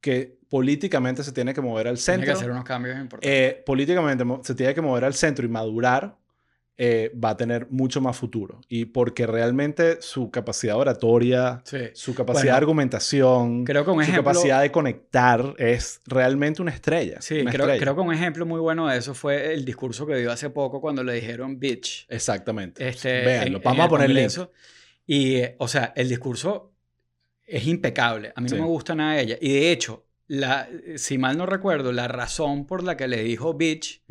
[0.00, 2.22] que políticamente se tiene que mover al centro.
[2.22, 3.30] Tiene que hacer unos cambios importantes.
[3.30, 6.16] Eh, políticamente se tiene que mover al centro y madurar
[6.80, 8.60] eh, va a tener mucho más futuro.
[8.68, 11.60] Y porque realmente su capacidad oratoria,
[11.92, 17.20] su capacidad de argumentación, su capacidad de conectar es realmente una estrella.
[17.20, 20.30] Sí, creo, creo, que un ejemplo muy bueno de eso fue el discurso que dio
[20.30, 22.06] hace poco cuando le dijeron bitch.
[22.08, 22.88] Exactamente.
[22.88, 24.52] Este, Veanlo, vamos a ponerle eso.
[25.04, 26.70] Y, o sea, el discurso
[27.44, 28.32] es impecable.
[28.36, 29.38] A mí no me gusta nada de ella.
[29.40, 33.54] Y de hecho, la, si mal no recuerdo, la razón por la que le dijo
[33.54, 34.04] bitch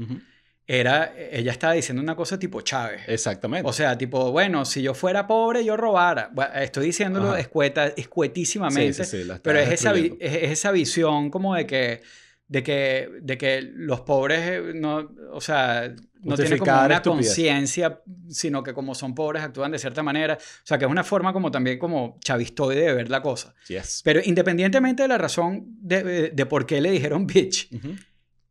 [0.70, 3.02] era, ella estaba diciendo una cosa tipo Chávez.
[3.08, 3.68] Exactamente.
[3.68, 6.30] O sea, tipo, bueno, si yo fuera pobre, yo robara.
[6.56, 11.66] estoy diciéndolo escueta, escuetísimamente, sí, sí, sí, pero es esa, es, esa, visión como de
[11.66, 12.02] que,
[12.50, 18.02] de que, de que los pobres eh, no, o sea, no tienen como una conciencia,
[18.30, 20.34] sino que como son pobres actúan de cierta manera.
[20.34, 23.56] O sea, que es una forma como también como chavistoide de ver la cosa.
[23.70, 24.02] Yes.
[24.04, 27.70] Pero independientemente de la razón de, de, por qué le dijeron bitch,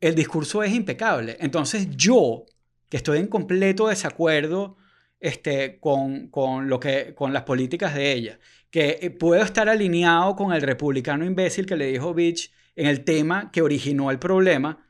[0.07, 1.37] el discurso es impecable.
[1.41, 2.45] Entonces yo,
[2.89, 4.77] que estoy en completo desacuerdo
[5.21, 8.39] este, con, con, lo que, con las políticas de ella,
[8.71, 13.05] que eh, puedo estar alineado con el republicano imbécil que le dijo Bitch en el
[13.05, 14.85] tema que originó el problema,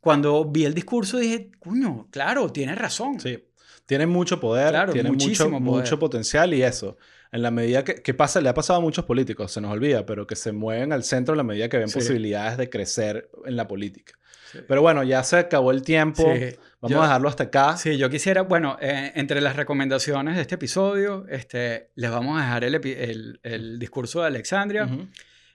[0.00, 3.20] cuando vi el discurso dije, coño, claro, tiene razón.
[3.20, 3.44] Sí,
[3.84, 6.96] tiene mucho poder, tiene mucho, mucho potencial y eso
[7.32, 10.26] en la medida que, pasa, le ha pasado a muchos políticos, se nos olvida, pero
[10.26, 13.68] que se mueven al centro en la medida que ven posibilidades de crecer en la
[13.68, 14.14] política.
[14.66, 16.24] Pero bueno, ya se acabó el tiempo.
[16.80, 17.76] Vamos a dejarlo hasta acá.
[17.76, 22.44] Sí, yo quisiera, bueno, eh, entre las recomendaciones de este episodio, este, les vamos a
[22.44, 24.88] dejar el, el, el discurso de Alexandria.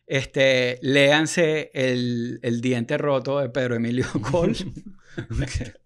[0.07, 4.55] Este, léanse el, el diente roto de Pedro Emilio Cole.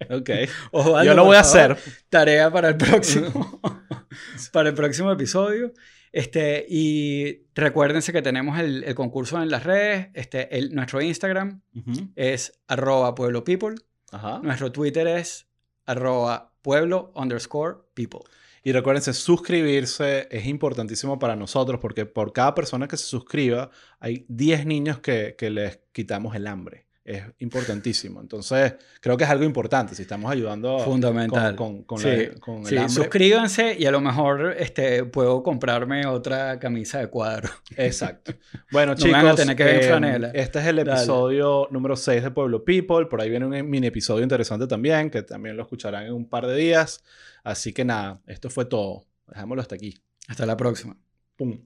[0.09, 0.29] ok.
[1.05, 1.77] Yo lo voy a hacer.
[2.09, 3.61] Tarea para el próximo,
[4.51, 5.71] para el próximo episodio.
[6.11, 10.09] Este, y recuérdense que tenemos el, el concurso en las redes.
[10.13, 11.61] Este, el, nuestro Instagram
[12.15, 13.75] es arroba pueblo people.
[14.41, 15.47] Nuestro Twitter es
[15.85, 18.21] arroba pueblo underscore people.
[18.63, 23.69] Y recuérdense, suscribirse es importantísimo para nosotros porque por cada persona que se suscriba
[23.99, 28.21] hay 10 niños que, que les quitamos el hambre es importantísimo.
[28.21, 31.55] Entonces, creo que es algo importante si estamos ayudando Fundamental.
[31.55, 32.29] con, con, sí.
[32.65, 32.77] sí.
[32.87, 37.49] Suscríbanse y a lo mejor este, puedo comprarme otra camisa de cuadro.
[37.75, 38.33] Exacto.
[38.71, 43.07] Bueno, chicos, tener que ver eh, este es el episodio número 6 de Pueblo People.
[43.07, 46.45] Por ahí viene un mini episodio interesante también, que también lo escucharán en un par
[46.45, 47.03] de días.
[47.43, 49.07] Así que nada, esto fue todo.
[49.27, 49.97] Dejámoslo hasta aquí.
[50.27, 50.95] Hasta la próxima.
[51.35, 51.57] Pum.